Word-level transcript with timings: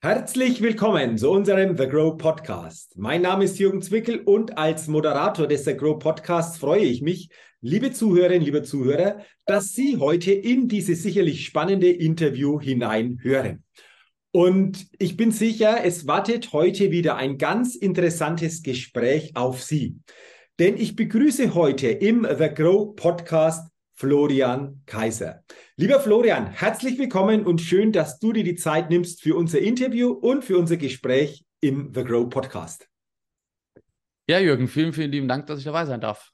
Herzlich 0.00 0.62
willkommen 0.62 1.18
zu 1.18 1.28
unserem 1.28 1.76
The 1.76 1.88
Grow 1.88 2.16
Podcast. 2.16 2.96
Mein 2.96 3.22
Name 3.22 3.42
ist 3.42 3.58
Jürgen 3.58 3.82
Zwickel 3.82 4.20
und 4.20 4.56
als 4.56 4.86
Moderator 4.86 5.48
des 5.48 5.64
The 5.64 5.76
Grow 5.76 5.98
Podcasts 5.98 6.56
freue 6.56 6.84
ich 6.84 7.02
mich, 7.02 7.30
liebe 7.62 7.90
Zuhörerinnen, 7.90 8.44
liebe 8.44 8.62
Zuhörer, 8.62 9.18
dass 9.44 9.72
Sie 9.72 9.96
heute 9.96 10.30
in 10.30 10.68
dieses 10.68 11.02
sicherlich 11.02 11.44
spannende 11.44 11.90
Interview 11.90 12.60
hineinhören. 12.60 13.64
Und 14.30 14.86
ich 15.00 15.16
bin 15.16 15.32
sicher, 15.32 15.84
es 15.84 16.06
wartet 16.06 16.52
heute 16.52 16.92
wieder 16.92 17.16
ein 17.16 17.36
ganz 17.36 17.74
interessantes 17.74 18.62
Gespräch 18.62 19.34
auf 19.34 19.64
Sie. 19.64 19.96
Denn 20.60 20.76
ich 20.76 20.94
begrüße 20.94 21.54
heute 21.54 21.88
im 21.88 22.24
The 22.24 22.50
Grow 22.54 22.94
Podcast 22.94 23.68
Florian 23.98 24.80
Kaiser. 24.86 25.42
Lieber 25.74 25.98
Florian, 25.98 26.46
herzlich 26.52 27.00
willkommen 27.00 27.44
und 27.44 27.60
schön, 27.60 27.90
dass 27.90 28.20
du 28.20 28.32
dir 28.32 28.44
die 28.44 28.54
Zeit 28.54 28.90
nimmst 28.90 29.22
für 29.22 29.36
unser 29.36 29.58
Interview 29.58 30.10
und 30.12 30.44
für 30.44 30.56
unser 30.56 30.76
Gespräch 30.76 31.44
im 31.60 31.90
The 31.92 32.04
Grow 32.04 32.28
Podcast. 32.28 32.88
Ja, 34.28 34.38
Jürgen, 34.38 34.68
vielen, 34.68 34.92
vielen 34.92 35.10
lieben 35.10 35.26
Dank, 35.26 35.46
dass 35.48 35.58
ich 35.58 35.64
dabei 35.64 35.84
sein 35.84 36.00
darf. 36.00 36.30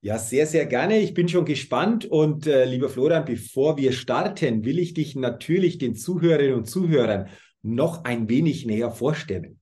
Ja, 0.00 0.16
sehr, 0.16 0.46
sehr 0.46 0.64
gerne. 0.66 1.00
Ich 1.00 1.12
bin 1.12 1.28
schon 1.28 1.44
gespannt. 1.44 2.04
Und 2.04 2.46
äh, 2.46 2.64
lieber 2.64 2.88
Florian, 2.88 3.24
bevor 3.24 3.76
wir 3.76 3.90
starten, 3.90 4.64
will 4.64 4.78
ich 4.78 4.94
dich 4.94 5.16
natürlich 5.16 5.78
den 5.78 5.96
Zuhörerinnen 5.96 6.54
und 6.54 6.66
Zuhörern 6.66 7.30
noch 7.62 8.04
ein 8.04 8.28
wenig 8.28 8.64
näher 8.64 8.92
vorstellen. 8.92 9.58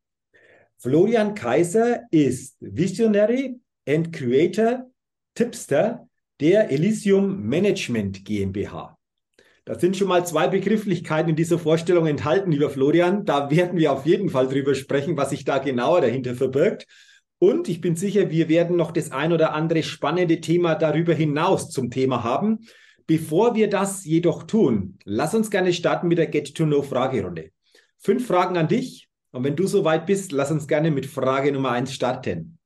Florian 0.77 1.35
Kaiser 1.35 2.03
ist 2.11 2.59
Visionary 2.61 3.59
and 3.89 4.13
Creator, 4.13 4.91
Tipster 5.35 6.07
der 6.41 6.71
Elysium 6.71 7.43
Management 7.43 8.25
GmbH. 8.25 8.97
Das 9.65 9.81
sind 9.81 9.97
schon 9.97 10.09
mal 10.09 10.25
zwei 10.25 10.47
Begrifflichkeiten 10.47 11.31
in 11.31 11.37
dieser 11.37 11.59
Vorstellung 11.59 12.07
enthalten, 12.07 12.53
lieber 12.53 12.71
Florian. 12.71 13.25
Da 13.25 13.51
werden 13.51 13.79
wir 13.79 13.93
auf 13.93 14.07
jeden 14.07 14.29
Fall 14.29 14.47
drüber 14.47 14.75
sprechen, 14.75 15.17
was 15.17 15.31
sich 15.31 15.45
da 15.45 15.59
genauer 15.59 16.03
dahinter 16.03 16.35
verbirgt. 16.35 16.87
Und 17.39 17.69
ich 17.69 17.81
bin 17.81 17.97
sicher, 17.97 18.31
wir 18.31 18.49
werden 18.49 18.77
noch 18.77 18.93
das 18.93 19.13
ein 19.13 19.33
oder 19.33 19.55
andere 19.55 19.83
spannende 19.83 20.41
Thema 20.41 20.75
darüber 20.75 21.15
hinaus 21.15 21.71
zum 21.71 21.91
Thema 21.91 22.23
haben. 22.23 22.61
Bevor 23.07 23.55
wir 23.55 23.69
das 23.69 24.05
jedoch 24.05 24.45
tun, 24.45 24.99
lass 25.05 25.35
uns 25.35 25.51
gerne 25.51 25.73
starten 25.73 26.09
mit 26.09 26.19
der 26.19 26.29
Get-to-Know-Fragerunde. 26.29 27.51
Fünf 27.99 28.27
Fragen 28.27 28.57
an 28.57 28.69
dich. 28.69 29.09
Und 29.33 29.45
wenn 29.45 29.57
du 29.57 29.67
soweit 29.67 30.07
bist, 30.07 30.33
lass 30.33 30.51
uns 30.51 30.69
gerne 30.69 30.91
mit 30.91 31.07
Frage 31.07 31.53
Nummer 31.53 31.71
eins 31.73 31.93
starten. 31.93 32.59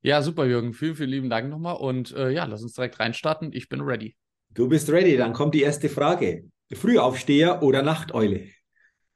Ja, 0.00 0.22
super, 0.22 0.46
Jürgen. 0.46 0.72
Vielen, 0.72 0.94
vielen 0.94 1.10
lieben 1.10 1.30
Dank 1.30 1.50
nochmal. 1.50 1.76
Und 1.76 2.12
äh, 2.14 2.30
ja, 2.30 2.44
lass 2.44 2.62
uns 2.62 2.74
direkt 2.74 3.00
reinstarten. 3.00 3.52
Ich 3.52 3.68
bin 3.68 3.80
ready. 3.80 4.16
Du 4.50 4.68
bist 4.68 4.90
ready. 4.90 5.16
Dann 5.16 5.32
kommt 5.32 5.54
die 5.54 5.62
erste 5.62 5.88
Frage. 5.88 6.44
Frühaufsteher 6.72 7.62
oder 7.62 7.82
Nachteule? 7.82 8.48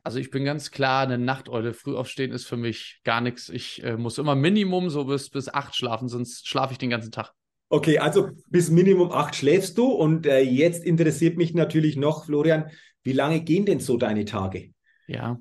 Also 0.03 0.19
ich 0.19 0.31
bin 0.31 0.45
ganz 0.45 0.71
klar 0.71 1.05
eine 1.05 1.19
Nachteule. 1.19 1.75
Frühaufstehen 1.75 2.33
ist 2.33 2.47
für 2.47 2.57
mich 2.57 3.01
gar 3.05 3.21
nichts. 3.21 3.49
Ich 3.49 3.83
äh, 3.85 3.97
muss 3.97 4.19
immer 4.19 4.35
Minimum 4.35 4.91
so 4.91 5.05
bis, 5.05 5.31
bis 5.31 5.49
acht 5.49 5.77
schlafen, 5.77 6.09
sonst 6.09 6.49
schlafe 6.49 6.73
ich 6.73 6.79
den 6.79 6.91
ganzen 6.91 7.13
Tag. 7.13 7.33
Okay, 7.69 7.99
also 7.99 8.31
bis 8.49 8.69
Minimum 8.71 9.13
acht 9.13 9.37
schläfst 9.37 9.79
du. 9.79 9.87
Und 9.87 10.27
äh, 10.27 10.41
jetzt 10.41 10.85
interessiert 10.85 11.37
mich 11.37 11.55
natürlich 11.55 11.97
noch, 11.97 12.27
Florian, 12.27 12.71
wie 13.05 13.13
lange 13.13 13.41
gehen 13.43 13.65
denn 13.65 13.81
so 13.81 13.97
deine 13.97 14.25
Tage? 14.25 14.73
Ja, 15.07 15.39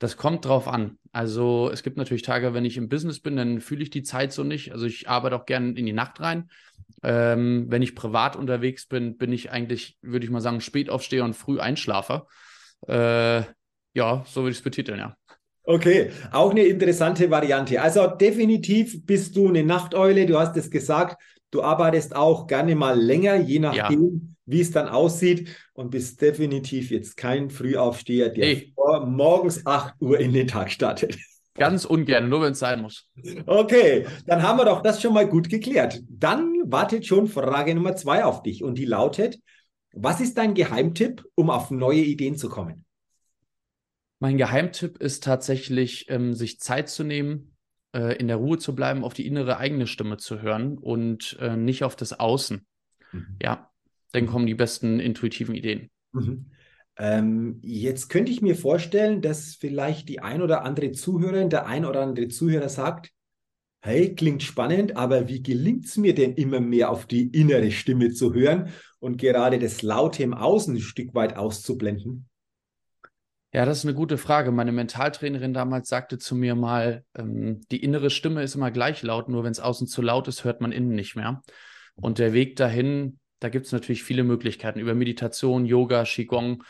das 0.00 0.16
kommt 0.16 0.46
drauf 0.46 0.66
an. 0.66 0.98
Also 1.12 1.70
es 1.70 1.82
gibt 1.82 1.98
natürlich 1.98 2.22
Tage, 2.22 2.54
wenn 2.54 2.64
ich 2.64 2.78
im 2.78 2.88
Business 2.88 3.20
bin, 3.20 3.36
dann 3.36 3.60
fühle 3.60 3.82
ich 3.82 3.90
die 3.90 4.02
Zeit 4.02 4.32
so 4.32 4.42
nicht. 4.42 4.72
Also 4.72 4.86
ich 4.86 5.08
arbeite 5.08 5.36
auch 5.36 5.44
gerne 5.44 5.78
in 5.78 5.86
die 5.86 5.92
Nacht 5.92 6.20
rein. 6.20 6.50
Ähm, 7.02 7.66
wenn 7.68 7.82
ich 7.82 7.94
privat 7.94 8.34
unterwegs 8.34 8.86
bin, 8.86 9.18
bin 9.18 9.30
ich 9.30 9.50
eigentlich, 9.50 9.98
würde 10.00 10.24
ich 10.24 10.30
mal 10.30 10.40
sagen, 10.40 10.62
spät 10.62 10.88
aufstehe 10.88 11.22
und 11.22 11.36
früh 11.36 11.60
einschlafe. 11.60 12.26
Äh, 12.88 13.42
ja, 13.92 14.24
so 14.26 14.42
würde 14.42 14.52
ich 14.52 14.58
es 14.58 14.64
betiteln, 14.64 14.98
ja. 14.98 15.14
Okay, 15.64 16.10
auch 16.32 16.50
eine 16.50 16.64
interessante 16.64 17.30
Variante. 17.30 17.80
Also 17.80 18.06
definitiv 18.06 19.04
bist 19.04 19.36
du 19.36 19.48
eine 19.48 19.62
Nachteule. 19.62 20.24
Du 20.24 20.38
hast 20.38 20.56
es 20.56 20.70
gesagt, 20.70 21.22
du 21.50 21.62
arbeitest 21.62 22.16
auch 22.16 22.46
gerne 22.46 22.74
mal 22.74 22.98
länger, 22.98 23.36
je 23.36 23.58
nachdem, 23.58 24.00
ja 24.00 24.30
wie 24.50 24.60
es 24.60 24.70
dann 24.70 24.88
aussieht 24.88 25.48
und 25.72 25.90
bist 25.90 26.20
definitiv 26.20 26.90
jetzt 26.90 27.16
kein 27.16 27.50
Frühaufsteher, 27.50 28.30
der 28.30 28.46
nee. 28.46 28.72
vor 28.74 29.06
morgens 29.06 29.64
8 29.66 29.94
Uhr 30.00 30.18
in 30.18 30.32
den 30.32 30.48
Tag 30.48 30.70
startet. 30.70 31.16
Ganz 31.54 31.84
ungern, 31.84 32.28
nur 32.28 32.42
wenn 32.42 32.52
es 32.52 32.58
sein 32.58 32.80
muss. 32.80 33.08
Okay, 33.46 34.06
dann 34.26 34.42
haben 34.42 34.58
wir 34.58 34.64
doch 34.64 34.82
das 34.82 35.02
schon 35.02 35.12
mal 35.12 35.28
gut 35.28 35.48
geklärt. 35.48 36.00
Dann 36.08 36.54
wartet 36.64 37.06
schon 37.06 37.26
Frage 37.26 37.74
Nummer 37.74 37.96
zwei 37.96 38.24
auf 38.24 38.42
dich 38.42 38.62
und 38.62 38.78
die 38.78 38.84
lautet, 38.84 39.38
was 39.92 40.20
ist 40.20 40.38
dein 40.38 40.54
Geheimtipp, 40.54 41.24
um 41.34 41.50
auf 41.50 41.70
neue 41.70 42.00
Ideen 42.00 42.36
zu 42.36 42.48
kommen? 42.48 42.84
Mein 44.20 44.36
Geheimtipp 44.36 44.98
ist 44.98 45.24
tatsächlich, 45.24 46.06
ähm, 46.08 46.34
sich 46.34 46.60
Zeit 46.60 46.88
zu 46.88 47.04
nehmen, 47.04 47.56
äh, 47.94 48.16
in 48.16 48.28
der 48.28 48.36
Ruhe 48.36 48.58
zu 48.58 48.74
bleiben, 48.74 49.02
auf 49.02 49.14
die 49.14 49.26
innere 49.26 49.56
eigene 49.56 49.86
Stimme 49.86 50.18
zu 50.18 50.42
hören 50.42 50.78
und 50.78 51.36
äh, 51.40 51.56
nicht 51.56 51.84
auf 51.84 51.96
das 51.96 52.18
Außen. 52.18 52.66
Mhm. 53.12 53.36
Ja, 53.42 53.69
dann 54.12 54.26
kommen 54.26 54.46
die 54.46 54.54
besten 54.54 55.00
intuitiven 55.00 55.54
Ideen. 55.54 55.90
Mhm. 56.12 56.46
Ähm, 56.96 57.60
jetzt 57.62 58.08
könnte 58.08 58.30
ich 58.30 58.42
mir 58.42 58.56
vorstellen, 58.56 59.22
dass 59.22 59.54
vielleicht 59.54 60.08
die 60.08 60.20
ein 60.20 60.42
oder 60.42 60.64
andere 60.64 60.92
Zuhörerin, 60.92 61.48
der 61.48 61.66
ein 61.66 61.84
oder 61.84 62.02
andere 62.02 62.28
Zuhörer 62.28 62.68
sagt, 62.68 63.12
hey, 63.82 64.14
klingt 64.14 64.42
spannend, 64.42 64.96
aber 64.96 65.28
wie 65.28 65.42
gelingt 65.42 65.86
es 65.86 65.96
mir 65.96 66.14
denn 66.14 66.34
immer 66.34 66.60
mehr 66.60 66.90
auf 66.90 67.06
die 67.06 67.28
innere 67.28 67.70
Stimme 67.70 68.10
zu 68.12 68.34
hören 68.34 68.68
und 68.98 69.16
gerade 69.16 69.58
das 69.58 69.82
Laute 69.82 70.22
im 70.22 70.34
Außen 70.34 70.74
ein 70.74 70.80
Stück 70.80 71.14
weit 71.14 71.36
auszublenden? 71.36 72.28
Ja, 73.52 73.64
das 73.64 73.78
ist 73.78 73.84
eine 73.84 73.94
gute 73.94 74.18
Frage. 74.18 74.52
Meine 74.52 74.70
Mentaltrainerin 74.70 75.54
damals 75.54 75.88
sagte 75.88 76.18
zu 76.18 76.36
mir 76.36 76.54
mal, 76.54 77.04
ähm, 77.16 77.62
die 77.70 77.82
innere 77.82 78.10
Stimme 78.10 78.42
ist 78.42 78.54
immer 78.54 78.70
gleich 78.70 79.02
laut, 79.02 79.28
nur 79.28 79.42
wenn 79.42 79.52
es 79.52 79.58
außen 79.58 79.86
zu 79.86 80.02
laut 80.02 80.28
ist, 80.28 80.44
hört 80.44 80.60
man 80.60 80.70
innen 80.70 80.94
nicht 80.94 81.16
mehr. 81.16 81.42
Und 81.94 82.18
der 82.18 82.32
Weg 82.32 82.56
dahin 82.56 83.19
da 83.40 83.48
gibt 83.48 83.66
es 83.66 83.72
natürlich 83.72 84.04
viele 84.04 84.22
Möglichkeiten 84.22 84.78
über 84.78 84.94
Meditation, 84.94 85.64
Yoga, 85.66 86.04
Qigong. 86.04 86.62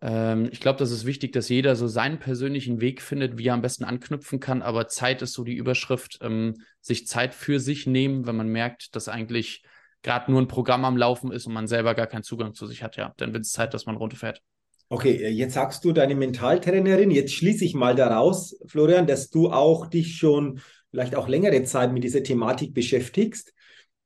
Ähm, 0.00 0.48
ich 0.52 0.60
glaube, 0.60 0.78
das 0.78 0.90
ist 0.90 1.06
wichtig, 1.06 1.32
dass 1.32 1.48
jeder 1.48 1.76
so 1.76 1.86
seinen 1.86 2.18
persönlichen 2.18 2.80
Weg 2.80 3.00
findet, 3.02 3.38
wie 3.38 3.46
er 3.46 3.54
am 3.54 3.62
besten 3.62 3.84
anknüpfen 3.84 4.40
kann. 4.40 4.62
Aber 4.62 4.88
Zeit 4.88 5.22
ist 5.22 5.32
so 5.32 5.44
die 5.44 5.56
Überschrift, 5.56 6.18
ähm, 6.22 6.56
sich 6.80 7.06
Zeit 7.06 7.34
für 7.34 7.60
sich 7.60 7.86
nehmen, 7.86 8.26
wenn 8.26 8.36
man 8.36 8.48
merkt, 8.48 8.94
dass 8.94 9.08
eigentlich 9.08 9.64
gerade 10.02 10.30
nur 10.30 10.40
ein 10.40 10.48
Programm 10.48 10.84
am 10.84 10.96
Laufen 10.96 11.32
ist 11.32 11.46
und 11.46 11.54
man 11.54 11.66
selber 11.66 11.94
gar 11.94 12.06
keinen 12.06 12.22
Zugang 12.22 12.54
zu 12.54 12.66
sich 12.66 12.82
hat. 12.82 12.96
Ja, 12.96 13.14
dann 13.16 13.32
wird 13.32 13.44
es 13.44 13.52
Zeit, 13.52 13.74
dass 13.74 13.86
man 13.86 13.96
runterfährt. 13.96 14.42
Okay, 14.88 15.22
äh, 15.22 15.28
jetzt 15.28 15.54
sagst 15.54 15.84
du 15.84 15.92
deine 15.92 16.14
Mentaltrainerin. 16.14 17.10
Jetzt 17.10 17.34
schließe 17.34 17.64
ich 17.64 17.74
mal 17.74 17.94
daraus, 17.94 18.58
Florian, 18.66 19.06
dass 19.06 19.30
du 19.30 19.50
auch 19.50 19.86
dich 19.86 20.16
schon 20.16 20.60
vielleicht 20.90 21.14
auch 21.14 21.28
längere 21.28 21.62
Zeit 21.64 21.92
mit 21.92 22.04
dieser 22.04 22.22
Thematik 22.22 22.72
beschäftigst. 22.72 23.52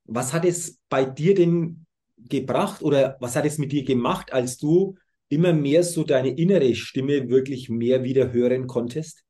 Was 0.05 0.33
hat 0.33 0.45
es 0.45 0.81
bei 0.89 1.05
dir 1.05 1.35
denn 1.35 1.87
gebracht 2.29 2.83
oder 2.83 3.17
was 3.21 3.37
hat 3.37 3.45
es 3.45 3.59
mit 3.59 3.73
dir 3.73 3.85
gemacht, 3.85 4.33
als 4.33 4.59
du 4.59 4.97
immer 5.29 5.53
mehr 5.53 5.83
so 5.83 6.05
deine 6.05 6.31
innere 6.31 6.75
Stimme 6.75 7.29
wirklich 7.29 7.69
mehr 7.69 8.05
wieder 8.05 8.33
hören 8.33 8.67
konntest? 8.67 9.25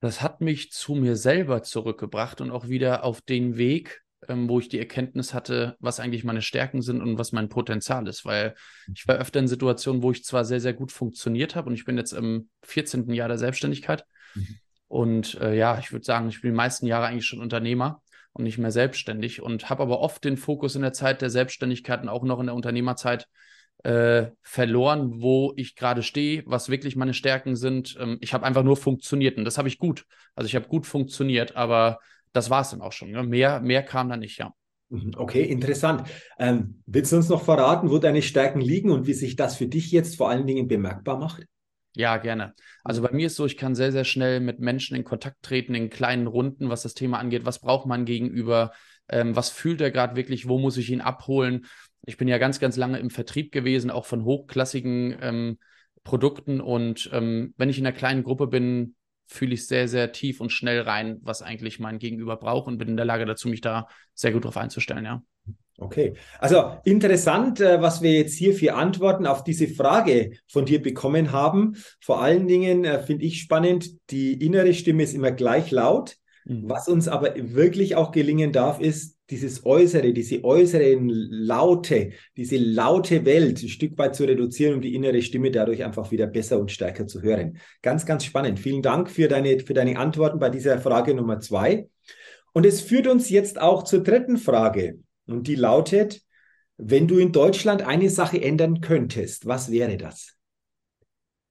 Das 0.00 0.22
hat 0.22 0.40
mich 0.40 0.72
zu 0.72 0.94
mir 0.94 1.16
selber 1.16 1.62
zurückgebracht 1.62 2.40
und 2.40 2.50
auch 2.50 2.68
wieder 2.68 3.04
auf 3.04 3.20
den 3.20 3.56
Weg, 3.56 4.02
ähm, 4.28 4.48
wo 4.48 4.58
ich 4.58 4.68
die 4.68 4.78
Erkenntnis 4.78 5.34
hatte, 5.34 5.76
was 5.78 6.00
eigentlich 6.00 6.24
meine 6.24 6.42
Stärken 6.42 6.82
sind 6.82 7.02
und 7.02 7.18
was 7.18 7.32
mein 7.32 7.48
Potenzial 7.48 8.06
ist. 8.08 8.24
Weil 8.24 8.54
ich 8.94 9.06
war 9.06 9.16
öfter 9.16 9.40
in 9.40 9.48
Situationen, 9.48 10.02
wo 10.02 10.10
ich 10.10 10.24
zwar 10.24 10.44
sehr, 10.44 10.60
sehr 10.60 10.74
gut 10.74 10.92
funktioniert 10.92 11.54
habe 11.54 11.68
und 11.68 11.74
ich 11.74 11.84
bin 11.84 11.98
jetzt 11.98 12.12
im 12.12 12.48
14. 12.62 13.10
Jahr 13.10 13.28
der 13.28 13.38
Selbstständigkeit. 13.38 14.04
Mhm. 14.34 14.58
Und 14.88 15.34
äh, 15.40 15.54
ja, 15.54 15.78
ich 15.78 15.92
würde 15.92 16.04
sagen, 16.04 16.28
ich 16.28 16.40
bin 16.40 16.50
die 16.50 16.56
meisten 16.56 16.86
Jahre 16.86 17.06
eigentlich 17.06 17.26
schon 17.26 17.40
Unternehmer 17.40 18.02
und 18.32 18.44
nicht 18.44 18.58
mehr 18.58 18.70
selbstständig 18.70 19.42
und 19.42 19.70
habe 19.70 19.82
aber 19.82 20.00
oft 20.00 20.24
den 20.24 20.36
Fokus 20.36 20.76
in 20.76 20.82
der 20.82 20.92
Zeit 20.92 21.22
der 21.22 21.30
Selbstständigkeit 21.30 22.02
und 22.02 22.08
auch 22.08 22.24
noch 22.24 22.40
in 22.40 22.46
der 22.46 22.54
Unternehmerzeit 22.54 23.26
äh, 23.82 24.30
verloren, 24.42 25.22
wo 25.22 25.52
ich 25.56 25.74
gerade 25.74 26.02
stehe, 26.02 26.42
was 26.46 26.68
wirklich 26.68 26.96
meine 26.96 27.14
Stärken 27.14 27.56
sind. 27.56 27.96
Ähm, 27.98 28.18
ich 28.20 28.34
habe 28.34 28.44
einfach 28.44 28.62
nur 28.62 28.76
funktioniert 28.76 29.38
und 29.38 29.44
das 29.44 29.58
habe 29.58 29.68
ich 29.68 29.78
gut. 29.78 30.04
Also 30.34 30.46
ich 30.46 30.54
habe 30.54 30.68
gut 30.68 30.86
funktioniert, 30.86 31.56
aber 31.56 31.98
das 32.32 32.50
war 32.50 32.62
es 32.62 32.70
dann 32.70 32.82
auch 32.82 32.92
schon. 32.92 33.10
Ne? 33.10 33.22
Mehr, 33.22 33.60
mehr 33.60 33.82
kam 33.82 34.08
da 34.08 34.16
nicht, 34.16 34.38
ja. 34.38 34.52
Mhm, 34.90 35.12
okay, 35.16 35.44
interessant. 35.44 36.04
Ähm, 36.38 36.82
willst 36.86 37.12
du 37.12 37.16
uns 37.16 37.28
noch 37.28 37.42
verraten, 37.42 37.90
wo 37.90 37.98
deine 37.98 38.22
Stärken 38.22 38.60
liegen 38.60 38.90
und 38.90 39.06
wie 39.06 39.14
sich 39.14 39.36
das 39.36 39.56
für 39.56 39.66
dich 39.66 39.90
jetzt 39.92 40.16
vor 40.16 40.28
allen 40.28 40.46
Dingen 40.46 40.68
bemerkbar 40.68 41.18
macht? 41.18 41.46
Ja, 41.96 42.18
gerne. 42.18 42.54
Also 42.84 43.02
bei 43.02 43.10
mir 43.10 43.26
ist 43.26 43.36
so, 43.36 43.46
ich 43.46 43.56
kann 43.56 43.74
sehr, 43.74 43.90
sehr 43.90 44.04
schnell 44.04 44.40
mit 44.40 44.60
Menschen 44.60 44.96
in 44.96 45.02
Kontakt 45.04 45.42
treten, 45.42 45.74
in 45.74 45.90
kleinen 45.90 46.26
Runden, 46.28 46.68
was 46.70 46.82
das 46.82 46.94
Thema 46.94 47.18
angeht. 47.18 47.44
Was 47.44 47.58
braucht 47.58 47.86
man 47.86 48.04
gegenüber? 48.04 48.72
Ähm, 49.08 49.34
was 49.34 49.50
fühlt 49.50 49.80
er 49.80 49.90
gerade 49.90 50.14
wirklich? 50.14 50.48
Wo 50.48 50.58
muss 50.58 50.76
ich 50.76 50.90
ihn 50.90 51.00
abholen? 51.00 51.66
Ich 52.06 52.16
bin 52.16 52.28
ja 52.28 52.38
ganz, 52.38 52.60
ganz 52.60 52.76
lange 52.76 52.98
im 52.98 53.10
Vertrieb 53.10 53.50
gewesen, 53.52 53.90
auch 53.90 54.06
von 54.06 54.24
hochklassigen 54.24 55.16
ähm, 55.20 55.58
Produkten. 56.04 56.60
Und 56.60 57.10
ähm, 57.12 57.54
wenn 57.56 57.68
ich 57.68 57.78
in 57.78 57.86
einer 57.86 57.96
kleinen 57.96 58.22
Gruppe 58.22 58.46
bin, 58.46 58.94
fühle 59.26 59.54
ich 59.54 59.66
sehr, 59.66 59.88
sehr 59.88 60.12
tief 60.12 60.40
und 60.40 60.50
schnell 60.50 60.82
rein, 60.82 61.18
was 61.22 61.42
eigentlich 61.42 61.80
mein 61.80 61.98
Gegenüber 61.98 62.36
braucht 62.36 62.68
und 62.68 62.78
bin 62.78 62.88
in 62.88 62.96
der 62.96 63.06
Lage 63.06 63.26
dazu, 63.26 63.48
mich 63.48 63.60
da 63.60 63.88
sehr 64.14 64.32
gut 64.32 64.44
drauf 64.44 64.56
einzustellen, 64.56 65.04
ja. 65.04 65.22
Okay, 65.80 66.12
also 66.38 66.74
interessant, 66.84 67.58
äh, 67.60 67.80
was 67.80 68.02
wir 68.02 68.12
jetzt 68.12 68.34
hier 68.34 68.52
für 68.52 68.74
Antworten 68.74 69.26
auf 69.26 69.44
diese 69.44 69.66
Frage 69.66 70.32
von 70.46 70.66
dir 70.66 70.82
bekommen 70.82 71.32
haben. 71.32 71.74
Vor 72.02 72.20
allen 72.20 72.46
Dingen 72.46 72.84
äh, 72.84 73.02
finde 73.02 73.24
ich 73.24 73.40
spannend, 73.40 73.90
die 74.10 74.34
innere 74.44 74.74
Stimme 74.74 75.02
ist 75.02 75.14
immer 75.14 75.32
gleich 75.32 75.70
laut. 75.70 76.16
Mhm. 76.44 76.68
Was 76.68 76.86
uns 76.86 77.08
aber 77.08 77.34
wirklich 77.34 77.96
auch 77.96 78.12
gelingen 78.12 78.52
darf, 78.52 78.78
ist 78.78 79.16
dieses 79.30 79.64
Äußere, 79.64 80.12
diese 80.12 80.44
äußeren 80.44 81.08
Laute, 81.08 82.10
diese 82.36 82.58
laute 82.58 83.24
Welt 83.24 83.62
ein 83.62 83.68
Stück 83.68 83.96
weit 83.96 84.14
zu 84.14 84.24
reduzieren, 84.24 84.74
um 84.74 84.80
die 84.82 84.94
innere 84.94 85.22
Stimme 85.22 85.50
dadurch 85.50 85.82
einfach 85.82 86.10
wieder 86.10 86.26
besser 86.26 86.58
und 86.58 86.70
stärker 86.70 87.06
zu 87.06 87.22
hören. 87.22 87.56
Ganz, 87.80 88.04
ganz 88.04 88.24
spannend. 88.24 88.58
Vielen 88.58 88.82
Dank 88.82 89.08
für 89.08 89.28
deine, 89.28 89.60
für 89.60 89.74
deine 89.74 89.98
Antworten 89.98 90.40
bei 90.40 90.50
dieser 90.50 90.78
Frage 90.78 91.14
Nummer 91.14 91.40
zwei. 91.40 91.88
Und 92.52 92.66
es 92.66 92.82
führt 92.82 93.06
uns 93.06 93.30
jetzt 93.30 93.58
auch 93.58 93.84
zur 93.84 94.02
dritten 94.02 94.36
Frage. 94.36 94.98
Und 95.30 95.46
die 95.46 95.54
lautet, 95.54 96.22
wenn 96.76 97.08
du 97.08 97.18
in 97.18 97.32
Deutschland 97.32 97.82
eine 97.82 98.10
Sache 98.10 98.40
ändern 98.40 98.80
könntest, 98.80 99.46
was 99.46 99.70
wäre 99.70 99.96
das? 99.96 100.36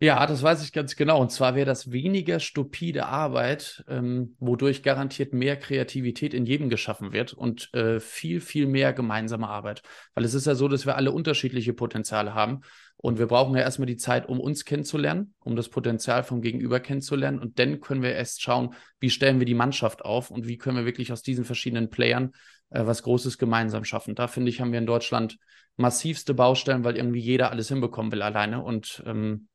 Ja, 0.02 0.26
das 0.26 0.42
weiß 0.42 0.64
ich 0.64 0.72
ganz 0.72 0.96
genau. 0.96 1.20
Und 1.20 1.30
zwar 1.30 1.56
wäre 1.56 1.66
das 1.66 1.92
weniger 1.92 2.40
stupide 2.40 3.08
Arbeit, 3.08 3.84
ähm, 3.90 4.38
wodurch 4.40 4.82
garantiert 4.82 5.34
mehr 5.34 5.58
Kreativität 5.58 6.34
in 6.34 6.46
jedem 6.46 6.70
geschaffen 6.70 7.12
wird 7.12 7.34
und 7.34 7.74
äh, 7.74 8.00
viel, 8.00 8.40
viel 8.40 8.66
mehr 8.66 8.94
gemeinsame 8.94 9.50
Arbeit. 9.50 9.82
Weil 10.14 10.24
es 10.24 10.34
ist 10.34 10.48
ja 10.48 10.56
so, 10.56 10.70
dass 10.70 10.86
wir 10.86 10.96
alle 10.96 11.12
unterschiedliche 11.12 11.74
Potenziale 11.74 12.34
haben. 12.34 12.62
Und 12.96 13.20
wir 13.20 13.28
brauchen 13.28 13.56
ja 13.56 13.62
erstmal 13.62 13.88
die 13.88 13.98
Zeit, 13.98 14.30
um 14.30 14.40
uns 14.40 14.64
kennenzulernen, 14.64 15.34
um 15.40 15.58
das 15.58 15.68
Potenzial 15.68 16.24
vom 16.24 16.42
Gegenüber 16.42 16.80
kennenzulernen. 16.80 17.40
Und 17.40 17.60
dann 17.60 17.82
können 17.82 18.02
wir 18.02 18.14
erst 18.14 18.42
schauen, 18.42 18.74
wie 19.02 19.10
stellen 19.10 19.40
wir 19.40 19.46
die 19.46 19.54
Mannschaft 19.54 20.04
auf 20.06 20.32
und 20.32 20.48
wie 20.48 20.58
können 20.58 20.78
wir 20.78 20.86
wirklich 20.86 21.12
aus 21.12 21.24
diesen 21.24 21.44
verschiedenen 21.44 21.90
Playern 21.90 22.32
äh, 22.70 22.86
was 22.86 23.04
Großes 23.04 23.38
gemeinsam 23.38 23.84
schaffen. 23.86 24.16
Da 24.16 24.28
finde 24.28 24.50
ich, 24.50 24.62
haben 24.62 24.72
wir 24.72 24.80
in 24.80 24.86
Deutschland 24.86 25.38
massivste 25.78 26.34
Baustellen, 26.34 26.84
weil 26.84 26.98
irgendwie 26.98 27.20
jeder 27.20 27.52
alles 27.52 27.70
hinbekommen 27.70 28.12
will 28.12 28.22
alleine. 28.22 28.64
Und 28.64 29.04
ähm, 29.06 29.48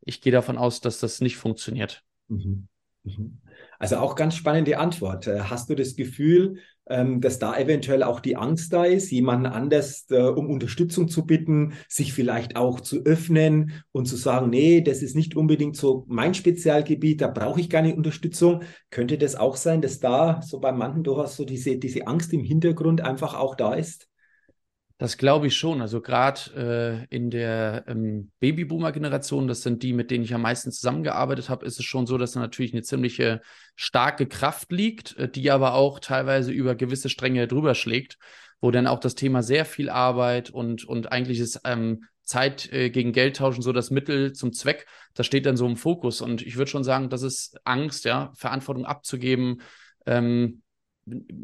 ich 0.00 0.20
gehe 0.20 0.32
davon 0.32 0.58
aus, 0.58 0.80
dass 0.80 0.98
das 0.98 1.20
nicht 1.20 1.36
funktioniert. 1.36 2.02
Mhm. 2.28 2.68
Mhm. 3.04 3.38
Also 3.82 3.96
auch 3.96 4.14
ganz 4.14 4.36
spannende 4.36 4.78
Antwort. 4.78 5.26
Äh, 5.26 5.40
hast 5.40 5.68
du 5.68 5.74
das 5.74 5.96
Gefühl, 5.96 6.58
ähm, 6.88 7.20
dass 7.20 7.40
da 7.40 7.58
eventuell 7.58 8.04
auch 8.04 8.20
die 8.20 8.36
Angst 8.36 8.72
da 8.72 8.84
ist, 8.84 9.10
jemanden 9.10 9.46
anders 9.46 10.06
äh, 10.10 10.20
um 10.22 10.48
Unterstützung 10.48 11.08
zu 11.08 11.26
bitten, 11.26 11.72
sich 11.88 12.12
vielleicht 12.12 12.54
auch 12.54 12.80
zu 12.80 13.02
öffnen 13.04 13.82
und 13.90 14.06
zu 14.06 14.14
sagen, 14.14 14.50
nee, 14.50 14.82
das 14.82 15.02
ist 15.02 15.16
nicht 15.16 15.34
unbedingt 15.34 15.74
so 15.74 16.04
mein 16.06 16.32
Spezialgebiet, 16.32 17.22
da 17.22 17.26
brauche 17.26 17.58
ich 17.58 17.68
keine 17.68 17.96
Unterstützung. 17.96 18.62
Könnte 18.90 19.18
das 19.18 19.34
auch 19.34 19.56
sein, 19.56 19.82
dass 19.82 19.98
da 19.98 20.40
so 20.42 20.60
bei 20.60 20.70
manchen 20.70 21.02
durchaus 21.02 21.34
so 21.34 21.44
diese, 21.44 21.76
diese 21.76 22.06
Angst 22.06 22.32
im 22.32 22.44
Hintergrund 22.44 23.00
einfach 23.00 23.34
auch 23.34 23.56
da 23.56 23.74
ist? 23.74 24.11
Das 25.02 25.16
glaube 25.16 25.48
ich 25.48 25.56
schon. 25.56 25.82
Also 25.82 26.00
gerade 26.00 27.08
äh, 27.10 27.12
in 27.12 27.28
der 27.28 27.82
ähm, 27.88 28.30
Babyboomer-Generation, 28.38 29.48
das 29.48 29.62
sind 29.62 29.82
die, 29.82 29.92
mit 29.92 30.12
denen 30.12 30.22
ich 30.22 30.32
am 30.32 30.42
meisten 30.42 30.70
zusammengearbeitet 30.70 31.48
habe, 31.48 31.66
ist 31.66 31.80
es 31.80 31.84
schon 31.84 32.06
so, 32.06 32.18
dass 32.18 32.30
da 32.30 32.40
natürlich 32.40 32.72
eine 32.72 32.84
ziemliche 32.84 33.40
starke 33.74 34.28
Kraft 34.28 34.70
liegt, 34.70 35.16
äh, 35.16 35.28
die 35.28 35.50
aber 35.50 35.74
auch 35.74 35.98
teilweise 35.98 36.52
über 36.52 36.76
gewisse 36.76 37.08
Stränge 37.08 37.48
drüber 37.48 37.74
schlägt, 37.74 38.16
wo 38.60 38.70
dann 38.70 38.86
auch 38.86 39.00
das 39.00 39.16
Thema 39.16 39.42
sehr 39.42 39.64
viel 39.64 39.90
Arbeit 39.90 40.50
und, 40.50 40.84
und 40.84 41.10
eigentlich 41.10 41.40
ist 41.40 41.62
ähm, 41.64 42.04
Zeit 42.22 42.72
äh, 42.72 42.88
gegen 42.90 43.10
Geld 43.10 43.38
tauschen 43.38 43.62
so 43.62 43.72
das 43.72 43.90
Mittel 43.90 44.34
zum 44.34 44.52
Zweck. 44.52 44.86
Das 45.14 45.26
steht 45.26 45.46
dann 45.46 45.56
so 45.56 45.66
im 45.66 45.76
Fokus. 45.76 46.20
Und 46.20 46.42
ich 46.42 46.54
würde 46.56 46.70
schon 46.70 46.84
sagen, 46.84 47.10
das 47.10 47.22
ist 47.22 47.58
Angst, 47.64 48.04
ja, 48.04 48.30
Verantwortung 48.36 48.86
abzugeben. 48.86 49.62
Ähm, 50.06 50.62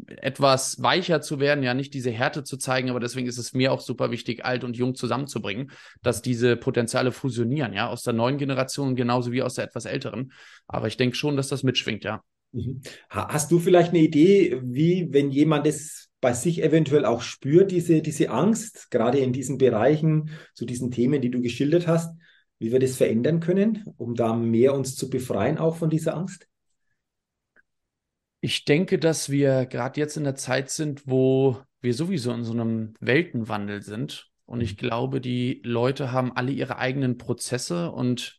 etwas 0.07 0.81
weicher 0.81 1.21
zu 1.21 1.39
werden, 1.39 1.63
ja 1.63 1.73
nicht 1.73 1.93
diese 1.93 2.11
Härte 2.11 2.43
zu 2.43 2.57
zeigen, 2.57 2.89
aber 2.89 2.99
deswegen 2.99 3.27
ist 3.27 3.37
es 3.37 3.53
mir 3.53 3.73
auch 3.73 3.81
super 3.81 4.09
wichtig, 4.11 4.45
alt 4.45 4.63
und 4.63 4.77
jung 4.77 4.95
zusammenzubringen, 4.95 5.71
dass 6.01 6.21
diese 6.21 6.55
Potenziale 6.55 7.11
fusionieren, 7.11 7.73
ja, 7.73 7.89
aus 7.89 8.03
der 8.03 8.13
neuen 8.13 8.37
Generation 8.37 8.95
genauso 8.95 9.31
wie 9.31 9.41
aus 9.41 9.55
der 9.55 9.65
etwas 9.65 9.85
älteren. 9.85 10.31
Aber 10.67 10.87
ich 10.87 10.97
denke 10.97 11.15
schon, 11.15 11.35
dass 11.35 11.49
das 11.49 11.63
mitschwingt, 11.63 12.03
ja. 12.03 12.23
Mhm. 12.51 12.81
Hast 13.09 13.51
du 13.51 13.59
vielleicht 13.59 13.89
eine 13.89 13.99
Idee, 13.99 14.59
wie, 14.63 15.07
wenn 15.11 15.29
jemand 15.29 15.67
es 15.67 16.09
bei 16.21 16.33
sich 16.33 16.63
eventuell 16.63 17.05
auch 17.05 17.21
spürt, 17.21 17.71
diese, 17.71 18.01
diese 18.01 18.29
Angst, 18.29 18.91
gerade 18.91 19.19
in 19.19 19.33
diesen 19.33 19.57
Bereichen, 19.57 20.31
zu 20.53 20.65
diesen 20.65 20.91
Themen, 20.91 21.21
die 21.21 21.31
du 21.31 21.41
geschildert 21.41 21.87
hast, 21.87 22.13
wie 22.59 22.71
wir 22.71 22.79
das 22.79 22.97
verändern 22.97 23.39
können, 23.39 23.85
um 23.97 24.15
da 24.15 24.33
mehr 24.35 24.73
uns 24.73 24.95
zu 24.95 25.09
befreien 25.09 25.57
auch 25.57 25.77
von 25.77 25.89
dieser 25.89 26.15
Angst? 26.15 26.47
Ich 28.41 28.65
denke, 28.65 28.99
dass 28.99 29.29
wir 29.29 29.65
gerade 29.65 29.99
jetzt 29.99 30.17
in 30.17 30.23
der 30.23 30.35
Zeit 30.35 30.69
sind, 30.69 31.03
wo 31.05 31.61
wir 31.81 31.93
sowieso 31.93 32.31
in 32.31 32.43
so 32.43 32.53
einem 32.53 32.93
Weltenwandel 32.99 33.81
sind. 33.81 34.29
Und 34.45 34.61
ich 34.61 34.73
mhm. 34.73 34.87
glaube, 34.87 35.21
die 35.21 35.61
Leute 35.63 36.11
haben 36.11 36.35
alle 36.35 36.51
ihre 36.51 36.77
eigenen 36.77 37.17
Prozesse 37.17 37.91
und 37.91 38.37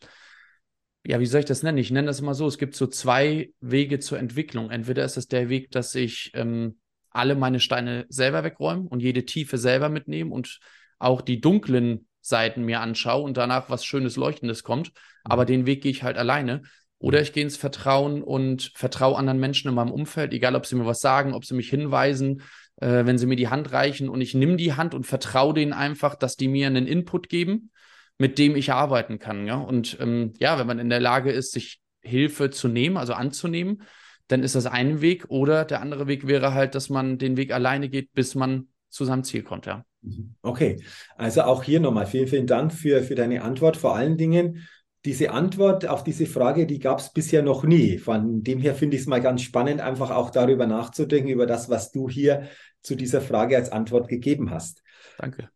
ja, 1.06 1.19
wie 1.19 1.26
soll 1.26 1.41
ich 1.41 1.47
das 1.47 1.62
nennen? 1.62 1.79
Ich 1.79 1.91
nenne 1.91 2.08
das 2.08 2.20
immer 2.20 2.35
so, 2.35 2.47
es 2.47 2.58
gibt 2.58 2.75
so 2.75 2.87
zwei 2.87 3.52
Wege 3.61 4.00
zur 4.00 4.19
Entwicklung. 4.19 4.70
Entweder 4.70 5.05
ist 5.05 5.17
es 5.17 5.29
der 5.29 5.49
Weg, 5.49 5.70
dass 5.70 5.94
ich 5.94 6.31
ähm, 6.35 6.79
alle 7.11 7.35
meine 7.37 7.61
Steine 7.61 8.05
selber 8.08 8.44
wegräume 8.44 8.88
und 8.88 9.00
jede 9.00 9.25
Tiefe 9.25 9.56
selber 9.56 9.88
mitnehme 9.88 10.32
und 10.32 10.61
auch 10.99 11.23
die 11.23 11.41
dunklen 11.41 12.06
Seiten 12.20 12.64
mir 12.64 12.81
anschaue 12.81 13.23
und 13.23 13.37
danach 13.38 13.70
was 13.70 13.85
Schönes, 13.85 14.17
Leuchtendes 14.17 14.62
kommt. 14.62 14.93
Aber 15.25 15.43
mhm. 15.44 15.46
den 15.46 15.67
Weg 15.67 15.82
gehe 15.82 15.91
ich 15.91 16.03
halt 16.03 16.19
alleine. 16.19 16.62
Oder 17.00 17.23
ich 17.23 17.32
gehe 17.32 17.43
ins 17.43 17.56
Vertrauen 17.56 18.23
und 18.23 18.73
vertraue 18.75 19.17
anderen 19.17 19.41
Menschen 19.41 19.69
in 19.69 19.75
meinem 19.75 19.91
Umfeld, 19.91 20.32
egal 20.35 20.55
ob 20.55 20.67
sie 20.67 20.76
mir 20.76 20.87
was 20.87 21.00
sagen, 21.00 21.32
ob 21.32 21.47
sie 21.47 21.55
mich 21.55 21.70
hinweisen, 21.70 22.43
äh, 22.76 23.06
wenn 23.06 23.17
sie 23.17 23.26
mir 23.26 23.37
die 23.37 23.49
Hand 23.49 23.73
reichen 23.73 24.11
und 24.11 24.20
ich 24.20 24.35
nehme 24.35 24.56
die 24.56 24.75
Hand 24.75 24.94
und 24.94 25.06
vertraue 25.06 25.55
denen 25.55 25.73
einfach, 25.73 26.14
dass 26.14 26.37
die 26.37 26.49
mir 26.49 26.67
einen 26.67 26.87
Input 26.87 27.31
geben, 27.31 27.70
mit 28.19 28.38
dem 28.38 28.55
ich 28.55 28.70
arbeiten 28.73 29.19
kann. 29.19 29.47
Ja? 29.47 29.56
Und 29.56 29.97
ähm, 29.99 30.35
ja, 30.38 30.58
wenn 30.58 30.67
man 30.67 30.79
in 30.79 30.91
der 30.91 31.00
Lage 31.00 31.32
ist, 31.32 31.52
sich 31.52 31.81
Hilfe 32.02 32.50
zu 32.50 32.69
nehmen, 32.69 32.99
also 32.99 33.14
anzunehmen, 33.14 33.82
dann 34.29 34.43
ist 34.43 34.55
das 34.55 34.67
ein 34.67 35.00
Weg. 35.00 35.25
Oder 35.29 35.64
der 35.64 35.81
andere 35.81 36.06
Weg 36.06 36.26
wäre 36.26 36.53
halt, 36.53 36.75
dass 36.75 36.91
man 36.91 37.17
den 37.17 37.38
Weg 37.38 37.50
alleine 37.50 37.88
geht, 37.88 38.12
bis 38.12 38.35
man 38.35 38.69
zu 38.91 39.06
seinem 39.06 39.25
Ziel 39.25 39.43
kommt, 39.43 39.64
ja. 39.67 39.85
Mhm. 40.03 40.35
Okay, 40.43 40.82
also 41.17 41.43
auch 41.43 41.62
hier 41.62 41.81
nochmal 41.81 42.06
vielen, 42.06 42.29
vielen 42.29 42.46
Dank 42.46 42.73
für, 42.73 43.03
für 43.03 43.14
deine 43.14 43.43
Antwort. 43.43 43.76
Vor 43.76 43.94
allen 43.94 44.17
Dingen 44.17 44.67
diese 45.05 45.31
Antwort 45.31 45.87
auf 45.87 46.05
diese 46.05 46.26
Frage, 46.26 46.67
die 46.67 46.79
gab 46.79 46.99
es 47.00 47.12
bisher 47.12 47.43
noch 47.43 47.64
nie. 47.64 47.99
Von 47.99 48.43
dem 48.43 48.61
her 48.61 48.75
finde 48.75 48.97
ich 48.97 49.02
es 49.02 49.08
mal 49.08 49.20
ganz 49.20 49.43
spannend, 49.43 49.81
einfach 49.81 50.11
auch 50.11 50.31
darüber 50.31 50.67
nachzudenken, 50.67 51.31
über 51.31 51.47
das, 51.47 51.70
was 51.70 51.91
du 51.91 52.08
hier 52.08 52.49
zu 52.82 52.94
dieser 52.94 53.20
Frage 53.20 53.56
als 53.56 53.73
Antwort 53.73 54.08
gegeben 54.08 54.50
hast. 54.50 54.82
Danke. 55.19 55.49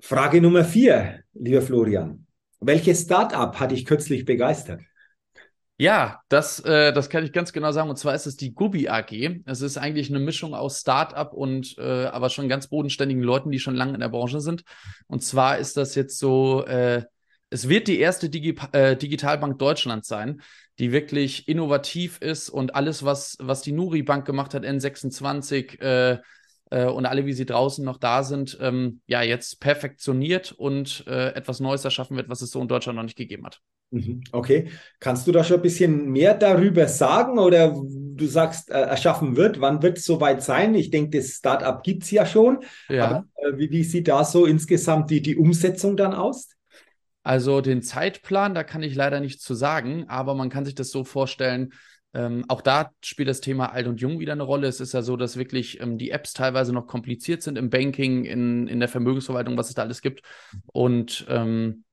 Frage 0.00 0.40
Nummer 0.42 0.64
vier, 0.64 1.20
lieber 1.32 1.62
Florian. 1.62 2.26
Welches 2.60 3.02
Startup 3.02 3.58
hat 3.58 3.70
dich 3.70 3.84
kürzlich 3.84 4.24
begeistert? 4.24 4.82
Ja, 5.76 6.20
das, 6.28 6.60
äh, 6.60 6.92
das 6.92 7.10
kann 7.10 7.24
ich 7.24 7.32
ganz 7.32 7.52
genau 7.52 7.72
sagen. 7.72 7.90
Und 7.90 7.96
zwar 7.96 8.14
ist 8.14 8.26
es 8.26 8.36
die 8.36 8.54
Gubi 8.54 8.88
AG. 8.88 9.42
Es 9.44 9.60
ist 9.60 9.76
eigentlich 9.76 10.08
eine 10.08 10.20
Mischung 10.20 10.54
aus 10.54 10.80
Startup 10.80 11.32
und 11.32 11.76
äh, 11.78 12.06
aber 12.06 12.30
schon 12.30 12.48
ganz 12.48 12.68
bodenständigen 12.68 13.22
Leuten, 13.22 13.50
die 13.50 13.58
schon 13.58 13.74
lange 13.74 13.94
in 13.94 14.00
der 14.00 14.08
Branche 14.08 14.40
sind. 14.40 14.62
Und 15.08 15.24
zwar 15.24 15.58
ist 15.58 15.76
das 15.76 15.94
jetzt 15.96 16.18
so 16.18 16.64
äh, 16.64 17.02
es 17.54 17.68
wird 17.68 17.86
die 17.86 18.00
erste 18.00 18.28
Digi 18.28 18.56
äh, 18.72 18.96
Digitalbank 18.96 19.60
Deutschlands 19.60 20.08
sein, 20.08 20.42
die 20.80 20.90
wirklich 20.90 21.46
innovativ 21.46 22.18
ist 22.20 22.50
und 22.50 22.74
alles, 22.74 23.04
was, 23.04 23.36
was 23.40 23.62
die 23.62 23.70
Nuri 23.70 24.02
Bank 24.02 24.24
gemacht 24.24 24.54
hat, 24.54 24.64
N26 24.64 25.80
äh, 25.80 26.18
äh, 26.70 26.86
und 26.86 27.06
alle, 27.06 27.26
wie 27.26 27.32
sie 27.32 27.46
draußen 27.46 27.84
noch 27.84 27.98
da 27.98 28.24
sind, 28.24 28.58
ähm, 28.60 29.02
ja, 29.06 29.22
jetzt 29.22 29.60
perfektioniert 29.60 30.50
und 30.50 31.04
äh, 31.06 31.28
etwas 31.28 31.60
Neues 31.60 31.84
erschaffen 31.84 32.16
wird, 32.16 32.28
was 32.28 32.42
es 32.42 32.50
so 32.50 32.60
in 32.60 32.66
Deutschland 32.66 32.96
noch 32.96 33.04
nicht 33.04 33.16
gegeben 33.16 33.46
hat. 33.46 33.60
Mhm. 33.92 34.24
Okay. 34.32 34.70
Kannst 34.98 35.28
du 35.28 35.30
da 35.30 35.44
schon 35.44 35.58
ein 35.58 35.62
bisschen 35.62 36.10
mehr 36.10 36.34
darüber 36.34 36.88
sagen 36.88 37.38
oder 37.38 37.72
du 37.72 38.26
sagst, 38.26 38.68
äh, 38.68 38.80
erschaffen 38.80 39.36
wird? 39.36 39.60
Wann 39.60 39.80
wird 39.80 39.98
es 39.98 40.06
soweit 40.06 40.42
sein? 40.42 40.74
Ich 40.74 40.90
denke, 40.90 41.18
das 41.18 41.28
Startup 41.28 41.80
gibt 41.84 42.02
es 42.02 42.10
ja 42.10 42.26
schon. 42.26 42.64
Ja. 42.88 43.04
Aber, 43.04 43.26
äh, 43.36 43.56
wie, 43.58 43.70
wie 43.70 43.84
sieht 43.84 44.08
da 44.08 44.24
so 44.24 44.44
insgesamt 44.44 45.10
die, 45.10 45.22
die 45.22 45.36
Umsetzung 45.36 45.96
dann 45.96 46.14
aus? 46.14 46.48
Also 47.24 47.62
den 47.62 47.82
Zeitplan, 47.82 48.54
da 48.54 48.62
kann 48.62 48.82
ich 48.82 48.94
leider 48.94 49.18
nichts 49.18 49.42
zu 49.42 49.54
sagen, 49.54 50.04
aber 50.08 50.34
man 50.34 50.50
kann 50.50 50.64
sich 50.64 50.74
das 50.74 50.90
so 50.90 51.04
vorstellen, 51.04 51.72
ähm, 52.12 52.44
auch 52.46 52.60
da 52.60 52.92
spielt 53.02 53.28
das 53.28 53.40
Thema 53.40 53.72
Alt 53.72 53.88
und 53.88 54.00
Jung 54.00 54.20
wieder 54.20 54.34
eine 54.34 54.44
Rolle. 54.44 54.68
Es 54.68 54.78
ist 54.78 54.94
ja 54.94 55.02
so, 55.02 55.16
dass 55.16 55.36
wirklich 55.36 55.80
ähm, 55.80 55.98
die 55.98 56.10
Apps 56.10 56.32
teilweise 56.32 56.72
noch 56.72 56.86
kompliziert 56.86 57.42
sind 57.42 57.58
im 57.58 57.70
Banking, 57.70 58.24
in, 58.24 58.68
in 58.68 58.78
der 58.78 58.88
Vermögensverwaltung, 58.88 59.56
was 59.56 59.68
es 59.68 59.74
da 59.74 59.82
alles 59.82 60.00
gibt. 60.00 60.22
Und 60.66 61.26
ähm, 61.28 61.84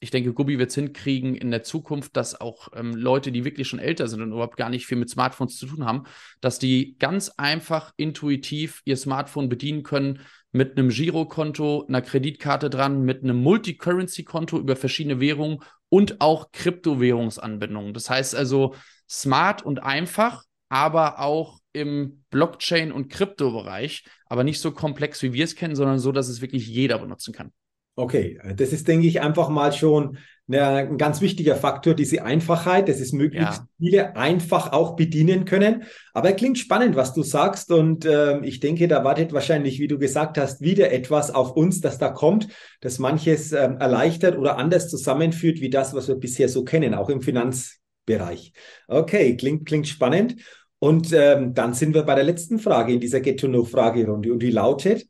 ich 0.00 0.10
denke, 0.10 0.32
Gubi 0.32 0.58
wird 0.58 0.70
es 0.70 0.74
hinkriegen 0.74 1.34
in 1.34 1.50
der 1.50 1.62
Zukunft, 1.62 2.16
dass 2.16 2.40
auch 2.40 2.68
ähm, 2.74 2.94
Leute, 2.94 3.30
die 3.30 3.44
wirklich 3.44 3.68
schon 3.68 3.78
älter 3.78 4.08
sind 4.08 4.22
und 4.22 4.32
überhaupt 4.32 4.56
gar 4.56 4.70
nicht 4.70 4.86
viel 4.86 4.96
mit 4.96 5.10
Smartphones 5.10 5.58
zu 5.58 5.66
tun 5.66 5.84
haben, 5.84 6.04
dass 6.40 6.58
die 6.58 6.96
ganz 6.98 7.28
einfach 7.36 7.92
intuitiv 7.96 8.80
ihr 8.86 8.96
Smartphone 8.96 9.50
bedienen 9.50 9.82
können 9.82 10.20
mit 10.52 10.76
einem 10.76 10.88
Girokonto, 10.88 11.86
einer 11.86 12.02
Kreditkarte 12.02 12.70
dran, 12.70 13.02
mit 13.02 13.22
einem 13.22 13.42
Multicurrency-Konto 13.42 14.58
über 14.58 14.76
verschiedene 14.76 15.20
Währungen 15.20 15.58
und 15.88 16.20
auch 16.20 16.50
Kryptowährungsanbindungen. 16.52 17.94
Das 17.94 18.10
heißt 18.10 18.34
also 18.34 18.74
smart 19.08 19.62
und 19.62 19.82
einfach, 19.82 20.44
aber 20.68 21.20
auch 21.20 21.58
im 21.72 22.24
Blockchain- 22.30 22.92
und 22.92 23.08
Kryptobereich, 23.08 24.04
aber 24.26 24.44
nicht 24.44 24.60
so 24.60 24.72
komplex, 24.72 25.22
wie 25.22 25.32
wir 25.32 25.44
es 25.44 25.54
kennen, 25.54 25.76
sondern 25.76 25.98
so, 25.98 26.12
dass 26.12 26.28
es 26.28 26.40
wirklich 26.40 26.66
jeder 26.66 26.98
benutzen 26.98 27.32
kann. 27.32 27.52
Okay, 27.96 28.38
das 28.56 28.72
ist, 28.72 28.88
denke 28.88 29.06
ich, 29.06 29.20
einfach 29.20 29.48
mal 29.48 29.72
schon 29.72 30.16
ein 30.58 30.98
ganz 30.98 31.20
wichtiger 31.20 31.54
Faktor, 31.54 31.94
diese 31.94 32.24
Einfachheit, 32.24 32.88
dass 32.88 32.98
es 32.98 33.12
möglichst 33.12 33.58
ja. 33.58 33.66
viele 33.78 34.16
einfach 34.16 34.72
auch 34.72 34.96
bedienen 34.96 35.44
können. 35.44 35.84
Aber 36.12 36.32
klingt 36.32 36.58
spannend, 36.58 36.96
was 36.96 37.14
du 37.14 37.22
sagst. 37.22 37.70
Und 37.70 38.04
äh, 38.04 38.40
ich 38.40 38.58
denke, 38.58 38.88
da 38.88 39.04
wartet 39.04 39.32
wahrscheinlich, 39.32 39.78
wie 39.78 39.86
du 39.86 39.98
gesagt 39.98 40.38
hast, 40.38 40.60
wieder 40.60 40.90
etwas 40.92 41.30
auf 41.30 41.52
uns, 41.52 41.80
das 41.80 41.98
da 41.98 42.08
kommt, 42.08 42.48
das 42.80 42.98
manches 42.98 43.52
äh, 43.52 43.58
erleichtert 43.78 44.36
oder 44.36 44.58
anders 44.58 44.88
zusammenführt, 44.88 45.60
wie 45.60 45.70
das, 45.70 45.94
was 45.94 46.08
wir 46.08 46.16
bisher 46.16 46.48
so 46.48 46.64
kennen, 46.64 46.94
auch 46.94 47.10
im 47.10 47.20
Finanzbereich. 47.20 48.52
Okay, 48.88 49.36
klingt, 49.36 49.66
klingt 49.66 49.86
spannend. 49.86 50.36
Und 50.80 51.12
ähm, 51.12 51.54
dann 51.54 51.74
sind 51.74 51.94
wir 51.94 52.02
bei 52.02 52.14
der 52.14 52.24
letzten 52.24 52.58
Frage 52.58 52.94
in 52.94 53.00
dieser 53.00 53.20
Get-to-Know-Fragerunde. 53.20 54.32
Und 54.32 54.42
die 54.42 54.50
lautet, 54.50 55.06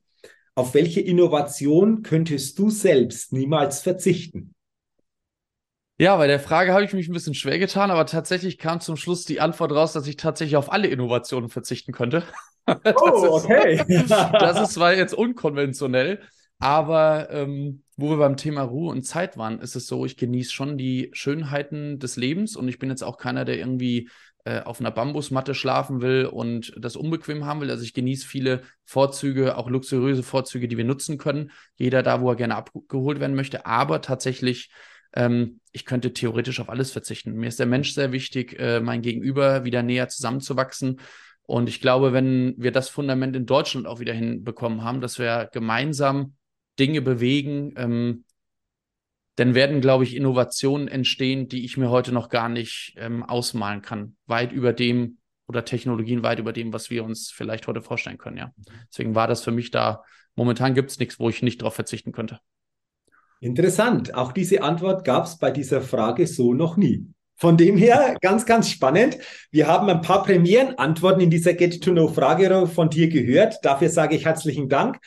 auf 0.61 0.75
welche 0.75 1.01
Innovation 1.01 2.03
könntest 2.03 2.59
du 2.59 2.69
selbst 2.69 3.33
niemals 3.33 3.81
verzichten? 3.81 4.55
Ja, 5.99 6.17
bei 6.17 6.27
der 6.27 6.39
Frage 6.39 6.75
habe 6.75 6.85
ich 6.85 6.93
mich 6.93 7.09
ein 7.09 7.15
bisschen 7.15 7.33
schwer 7.33 7.59
getan, 7.59 7.91
aber 7.91 8.05
tatsächlich 8.05 8.59
kam 8.59 8.81
zum 8.81 8.97
Schluss 8.97 9.25
die 9.25 9.41
Antwort 9.41 9.73
raus, 9.73 9.95
dass 9.95 10.07
ich 10.07 10.17
tatsächlich 10.17 10.57
auf 10.57 10.71
alle 10.71 10.89
Innovationen 10.89 11.49
verzichten 11.49 11.93
könnte. 11.93 12.25
oh, 12.67 13.41
okay. 13.43 13.83
das 14.09 14.61
ist 14.61 14.75
zwar 14.75 14.95
jetzt 14.95 15.15
unkonventionell, 15.15 16.21
aber 16.59 17.31
ähm, 17.31 17.83
wo 17.97 18.11
wir 18.11 18.19
beim 18.19 18.37
Thema 18.37 18.61
Ruhe 18.63 18.91
und 18.91 19.03
Zeit 19.03 19.39
waren, 19.39 19.61
ist 19.61 19.77
es 19.77 19.87
so, 19.87 20.05
ich 20.05 20.19
genieße 20.19 20.53
schon 20.53 20.77
die 20.77 21.09
Schönheiten 21.15 21.99
des 21.99 22.17
Lebens 22.17 22.55
und 22.55 22.69
ich 22.69 22.79
bin 22.79 22.91
jetzt 22.91 23.03
auch 23.03 23.17
keiner, 23.17 23.47
der 23.47 23.57
irgendwie 23.57 24.11
äh, 24.45 24.61
auf 24.61 24.81
einer 24.81 24.91
Bambusmatte 24.91 25.55
schlafen 25.55 26.01
will 26.01 26.27
und 26.27 26.73
das 26.77 26.97
unbequem 26.97 27.45
haben 27.45 27.61
will. 27.61 27.71
Also 27.71 27.85
ich 27.85 27.95
genieße 27.95 28.27
viele 28.27 28.63
Vorzüge, 28.85 29.57
auch 29.57 29.69
luxuriöse 29.69 30.23
Vorzüge, 30.23 30.69
die 30.69 30.77
wir 30.77 30.85
nutzen 30.85 31.19
können. 31.19 31.51
Jeder 31.77 32.03
da, 32.03 32.21
wo 32.21 32.31
er 32.31 32.37
gerne 32.37 32.57
abgeholt 32.57 33.21
werden 33.21 33.37
möchte. 33.37 33.67
Aber 33.67 34.01
tatsächlich 34.01 34.71
ähm, 35.15 35.61
ich 35.73 35.85
könnte 35.85 36.13
theoretisch 36.13 36.61
auf 36.61 36.69
alles 36.69 36.93
verzichten. 36.93 37.35
Mir 37.35 37.49
ist 37.49 37.59
der 37.59 37.67
Mensch 37.67 37.93
sehr 37.93 38.13
wichtig, 38.13 38.59
äh, 38.59 38.81
mein 38.81 39.03
Gegenüber 39.03 39.65
wieder 39.65 39.83
näher 39.83 40.09
zusammenzuwachsen. 40.09 41.01
Und 41.43 41.69
ich 41.69 41.81
glaube, 41.81 42.13
wenn 42.13 42.55
wir 42.59 42.71
das 42.71 42.89
Fundament 42.89 43.35
in 43.35 43.47
Deutschland 43.47 43.87
auch 43.87 44.01
wieder 44.01 44.13
hinbekommen 44.13 44.85
haben, 44.85 45.01
dass 45.01 45.19
wir 45.19 45.49
gemeinsam 45.53 46.35
Dinge 46.79 47.03
bewegen, 47.03 47.75
ähm, 47.77 48.25
dann 49.37 49.55
werden, 49.55 49.81
glaube 49.81 50.05
ich, 50.05 50.17
Innovationen 50.17 50.89
entstehen, 50.89 51.49
die 51.49 51.65
ich 51.65 51.77
mir 51.77 51.91
heute 51.91 52.13
noch 52.13 52.29
gar 52.29 52.49
nicht 52.49 52.95
ähm, 52.97 53.23
ausmalen 53.23 53.83
kann. 53.83 54.17
Weit 54.27 54.53
über 54.53 54.73
dem 54.73 55.19
oder 55.47 55.65
Technologien 55.65 56.23
weit 56.23 56.39
über 56.39 56.53
dem, 56.53 56.73
was 56.73 56.91
wir 56.91 57.05
uns 57.05 57.31
vielleicht 57.31 57.67
heute 57.67 57.83
vorstellen 57.83 58.19
können, 58.19 58.37
ja. 58.37 58.53
Deswegen 58.89 59.15
war 59.15 59.27
das 59.27 59.43
für 59.43 59.51
mich 59.51 59.71
da, 59.71 60.05
momentan 60.37 60.75
gibt 60.75 60.91
es 60.91 60.99
nichts, 60.99 61.19
wo 61.19 61.29
ich 61.29 61.43
nicht 61.43 61.61
darauf 61.61 61.75
verzichten 61.75 62.13
könnte. 62.13 62.39
Interessant. 63.41 64.15
Auch 64.15 64.33
diese 64.33 64.63
Antwort 64.63 65.05
gab 65.05 65.25
es 65.25 65.39
bei 65.39 65.51
dieser 65.51 65.81
Frage 65.81 66.27
so 66.27 66.55
noch 66.55 66.77
nie. 66.77 67.07
Von 67.37 67.57
dem 67.57 67.79
her 67.79 68.17
ganz, 68.21 68.45
ganz 68.45 68.69
spannend. 68.69 69.17
Wir 69.51 69.67
haben 69.67 69.89
ein 69.89 70.03
paar 70.03 70.23
Premierenantworten 70.23 71.23
in 71.23 71.31
dieser 71.31 71.55
Get-to-Know-Frage 71.55 72.67
von 72.67 72.91
dir 72.91 73.09
gehört. 73.09 73.65
Dafür 73.65 73.89
sage 73.89 74.15
ich 74.15 74.27
herzlichen 74.27 74.69
Dank, 74.69 74.99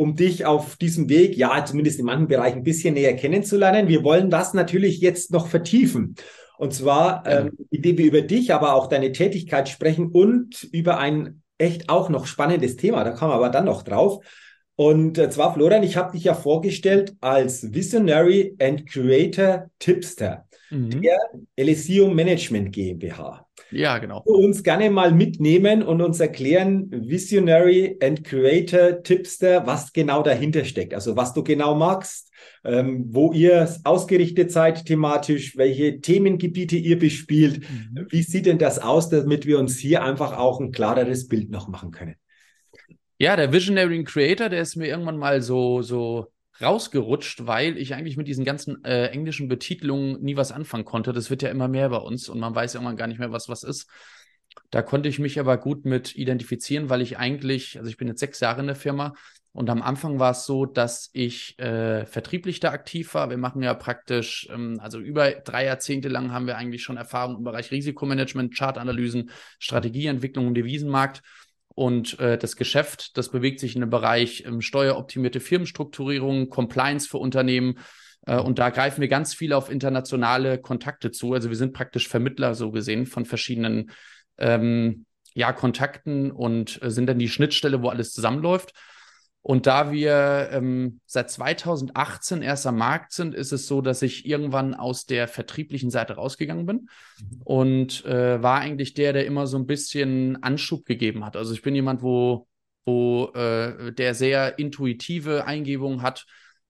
um 0.00 0.16
dich 0.16 0.46
auf 0.46 0.76
diesem 0.76 1.10
Weg, 1.10 1.36
ja, 1.36 1.62
zumindest 1.62 1.98
in 1.98 2.06
manchen 2.06 2.26
Bereichen 2.26 2.60
ein 2.60 2.64
bisschen 2.64 2.94
näher 2.94 3.14
kennenzulernen. 3.14 3.86
Wir 3.86 4.02
wollen 4.02 4.30
das 4.30 4.54
natürlich 4.54 5.02
jetzt 5.02 5.30
noch 5.30 5.46
vertiefen. 5.46 6.14
Und 6.56 6.72
zwar, 6.72 7.22
ja. 7.26 7.40
ähm, 7.40 7.58
indem 7.70 7.98
wir 7.98 8.06
über 8.06 8.22
dich, 8.22 8.54
aber 8.54 8.72
auch 8.72 8.86
deine 8.86 9.12
Tätigkeit 9.12 9.68
sprechen 9.68 10.06
und 10.10 10.66
über 10.72 10.96
ein 10.96 11.42
echt 11.58 11.90
auch 11.90 12.08
noch 12.08 12.24
spannendes 12.24 12.76
Thema. 12.76 13.04
Da 13.04 13.10
kommen 13.10 13.30
wir 13.30 13.34
aber 13.34 13.50
dann 13.50 13.66
noch 13.66 13.82
drauf. 13.82 14.24
Und 14.74 15.18
äh, 15.18 15.28
zwar, 15.28 15.52
Florian, 15.52 15.82
ich 15.82 15.98
habe 15.98 16.12
dich 16.12 16.24
ja 16.24 16.32
vorgestellt 16.32 17.14
als 17.20 17.74
Visionary 17.74 18.56
and 18.58 18.88
Creator 18.88 19.66
Tipster 19.78 20.46
mhm. 20.70 21.02
der 21.02 21.18
Elysium 21.56 22.14
Management 22.14 22.72
GmbH. 22.72 23.46
Ja, 23.70 23.98
genau. 23.98 24.22
Uns 24.24 24.62
gerne 24.62 24.90
mal 24.90 25.12
mitnehmen 25.12 25.82
und 25.82 26.00
uns 26.00 26.18
erklären, 26.18 26.90
Visionary 26.90 27.96
and 28.02 28.24
Creator 28.24 29.02
Tipster, 29.02 29.66
was 29.66 29.92
genau 29.92 30.22
dahinter 30.22 30.64
steckt. 30.64 30.94
Also 30.94 31.16
was 31.16 31.34
du 31.34 31.44
genau 31.44 31.74
magst, 31.74 32.30
ähm, 32.64 33.06
wo 33.08 33.32
ihr 33.32 33.72
ausgerichtet 33.84 34.50
seid 34.50 34.84
thematisch, 34.86 35.56
welche 35.56 36.00
Themengebiete 36.00 36.76
ihr 36.76 36.98
bespielt. 36.98 37.60
Mhm. 37.60 38.06
Wie 38.10 38.22
sieht 38.22 38.46
denn 38.46 38.58
das 38.58 38.78
aus, 38.78 39.08
damit 39.08 39.46
wir 39.46 39.58
uns 39.58 39.78
hier 39.78 40.02
einfach 40.02 40.36
auch 40.36 40.60
ein 40.60 40.72
klareres 40.72 41.28
Bild 41.28 41.50
noch 41.50 41.68
machen 41.68 41.90
können? 41.90 42.16
Ja, 43.18 43.36
der 43.36 43.52
Visionary 43.52 44.02
Creator, 44.04 44.48
der 44.48 44.62
ist 44.62 44.76
mir 44.76 44.88
irgendwann 44.88 45.18
mal 45.18 45.42
so, 45.42 45.82
so 45.82 46.28
rausgerutscht, 46.62 47.46
weil 47.46 47.76
ich 47.78 47.94
eigentlich 47.94 48.16
mit 48.16 48.28
diesen 48.28 48.44
ganzen 48.44 48.84
äh, 48.84 49.06
englischen 49.06 49.48
Betitelungen 49.48 50.20
nie 50.22 50.36
was 50.36 50.52
anfangen 50.52 50.84
konnte. 50.84 51.12
Das 51.12 51.30
wird 51.30 51.42
ja 51.42 51.50
immer 51.50 51.68
mehr 51.68 51.88
bei 51.88 51.98
uns 51.98 52.28
und 52.28 52.38
man 52.40 52.54
weiß 52.54 52.74
irgendwann 52.74 52.96
gar 52.96 53.06
nicht 53.06 53.18
mehr, 53.18 53.32
was 53.32 53.48
was 53.48 53.62
ist. 53.62 53.88
Da 54.70 54.82
konnte 54.82 55.08
ich 55.08 55.18
mich 55.18 55.38
aber 55.38 55.58
gut 55.58 55.84
mit 55.84 56.16
identifizieren, 56.16 56.88
weil 56.88 57.00
ich 57.00 57.18
eigentlich, 57.18 57.78
also 57.78 57.88
ich 57.88 57.96
bin 57.96 58.08
jetzt 58.08 58.20
sechs 58.20 58.40
Jahre 58.40 58.60
in 58.60 58.66
der 58.66 58.76
Firma 58.76 59.14
und 59.52 59.68
am 59.68 59.82
Anfang 59.82 60.20
war 60.20 60.30
es 60.30 60.46
so, 60.46 60.64
dass 60.64 61.10
ich 61.12 61.58
äh, 61.58 62.06
vertrieblich 62.06 62.60
da 62.60 62.70
aktiv 62.70 63.14
war. 63.14 63.30
Wir 63.30 63.36
machen 63.36 63.62
ja 63.62 63.74
praktisch, 63.74 64.48
ähm, 64.52 64.78
also 64.80 65.00
über 65.00 65.30
drei 65.32 65.64
Jahrzehnte 65.64 66.08
lang 66.08 66.32
haben 66.32 66.46
wir 66.46 66.56
eigentlich 66.56 66.84
schon 66.84 66.96
Erfahrung 66.96 67.38
im 67.38 67.44
Bereich 67.44 67.72
Risikomanagement, 67.72 68.56
Chartanalysen, 68.56 69.30
Strategieentwicklung 69.58 70.46
im 70.46 70.54
Devisenmarkt. 70.54 71.22
Und 71.80 72.20
äh, 72.20 72.36
das 72.36 72.56
Geschäft, 72.56 73.16
das 73.16 73.30
bewegt 73.30 73.58
sich 73.58 73.74
in 73.74 73.80
dem 73.80 73.88
Bereich 73.88 74.44
ähm, 74.46 74.60
steueroptimierte 74.60 75.40
Firmenstrukturierung, 75.40 76.50
Compliance 76.50 77.08
für 77.08 77.16
Unternehmen. 77.16 77.78
Äh, 78.26 78.36
und 78.36 78.58
da 78.58 78.68
greifen 78.68 79.00
wir 79.00 79.08
ganz 79.08 79.32
viel 79.32 79.54
auf 79.54 79.70
internationale 79.70 80.58
Kontakte 80.58 81.10
zu. 81.10 81.32
Also 81.32 81.48
wir 81.48 81.56
sind 81.56 81.72
praktisch 81.72 82.06
Vermittler 82.06 82.54
so 82.54 82.70
gesehen 82.70 83.06
von 83.06 83.24
verschiedenen 83.24 83.92
ähm, 84.36 85.06
ja, 85.32 85.54
Kontakten 85.54 86.30
und 86.30 86.82
äh, 86.82 86.90
sind 86.90 87.06
dann 87.06 87.18
die 87.18 87.30
Schnittstelle, 87.30 87.80
wo 87.80 87.88
alles 87.88 88.12
zusammenläuft. 88.12 88.74
Und 89.42 89.66
da 89.66 89.90
wir 89.90 90.50
ähm, 90.52 91.00
seit 91.06 91.30
2018 91.30 92.42
erst 92.42 92.66
am 92.66 92.76
Markt 92.76 93.12
sind, 93.12 93.34
ist 93.34 93.52
es 93.52 93.66
so, 93.66 93.80
dass 93.80 94.02
ich 94.02 94.26
irgendwann 94.26 94.74
aus 94.74 95.06
der 95.06 95.28
vertrieblichen 95.28 95.90
Seite 95.90 96.14
rausgegangen 96.14 96.66
bin 96.66 96.76
mhm. 96.76 97.42
und 97.44 98.04
äh, 98.04 98.42
war 98.42 98.60
eigentlich 98.60 98.92
der, 98.92 99.14
der 99.14 99.26
immer 99.26 99.46
so 99.46 99.56
ein 99.56 99.66
bisschen 99.66 100.42
Anschub 100.42 100.84
gegeben 100.84 101.24
hat. 101.24 101.36
Also 101.36 101.54
ich 101.54 101.62
bin 101.62 101.74
jemand, 101.74 102.02
wo, 102.02 102.48
wo 102.84 103.30
äh, 103.34 103.92
der 103.92 104.14
sehr 104.14 104.58
intuitive 104.58 105.46
Eingebungen 105.46 106.02
hat 106.02 106.26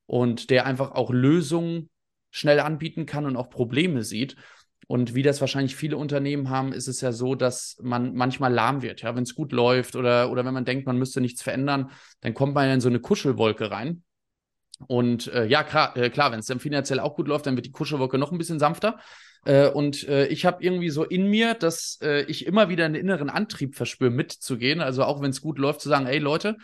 und 0.06 0.50
der 0.50 0.64
einfach 0.64 0.92
auch 0.92 1.10
Lösungen 1.10 1.90
schnell 2.30 2.60
anbieten 2.60 3.04
kann 3.04 3.26
und 3.26 3.36
auch 3.36 3.50
Probleme 3.50 4.04
sieht. 4.04 4.36
Und 4.90 5.14
wie 5.14 5.22
das 5.22 5.40
wahrscheinlich 5.40 5.76
viele 5.76 5.96
Unternehmen 5.96 6.50
haben, 6.50 6.72
ist 6.72 6.88
es 6.88 7.00
ja 7.00 7.12
so, 7.12 7.36
dass 7.36 7.76
man 7.80 8.12
manchmal 8.16 8.52
lahm 8.52 8.82
wird. 8.82 9.02
Ja, 9.02 9.14
wenn 9.14 9.22
es 9.22 9.36
gut 9.36 9.52
läuft 9.52 9.94
oder, 9.94 10.32
oder 10.32 10.44
wenn 10.44 10.52
man 10.52 10.64
denkt, 10.64 10.84
man 10.84 10.98
müsste 10.98 11.20
nichts 11.20 11.42
verändern, 11.42 11.92
dann 12.22 12.34
kommt 12.34 12.56
man 12.56 12.68
in 12.68 12.80
so 12.80 12.88
eine 12.88 12.98
Kuschelwolke 12.98 13.70
rein. 13.70 14.02
Und 14.88 15.28
äh, 15.28 15.46
ja, 15.46 15.62
klar, 15.62 15.96
äh, 15.96 16.10
klar 16.10 16.32
wenn 16.32 16.40
es 16.40 16.46
dann 16.46 16.58
finanziell 16.58 16.98
auch 16.98 17.14
gut 17.14 17.28
läuft, 17.28 17.46
dann 17.46 17.54
wird 17.54 17.66
die 17.66 17.70
Kuschelwolke 17.70 18.18
noch 18.18 18.32
ein 18.32 18.38
bisschen 18.38 18.58
sanfter. 18.58 18.98
Äh, 19.44 19.68
und 19.68 20.08
äh, 20.08 20.26
ich 20.26 20.44
habe 20.44 20.60
irgendwie 20.60 20.90
so 20.90 21.04
in 21.04 21.28
mir, 21.28 21.54
dass 21.54 22.00
äh, 22.02 22.22
ich 22.22 22.44
immer 22.44 22.68
wieder 22.68 22.84
einen 22.84 22.96
inneren 22.96 23.30
Antrieb 23.30 23.76
verspüre, 23.76 24.10
mitzugehen. 24.10 24.80
Also 24.80 25.04
auch 25.04 25.22
wenn 25.22 25.30
es 25.30 25.40
gut 25.40 25.60
läuft, 25.60 25.82
zu 25.82 25.88
sagen, 25.88 26.06
ey 26.06 26.18
Leute, 26.18 26.56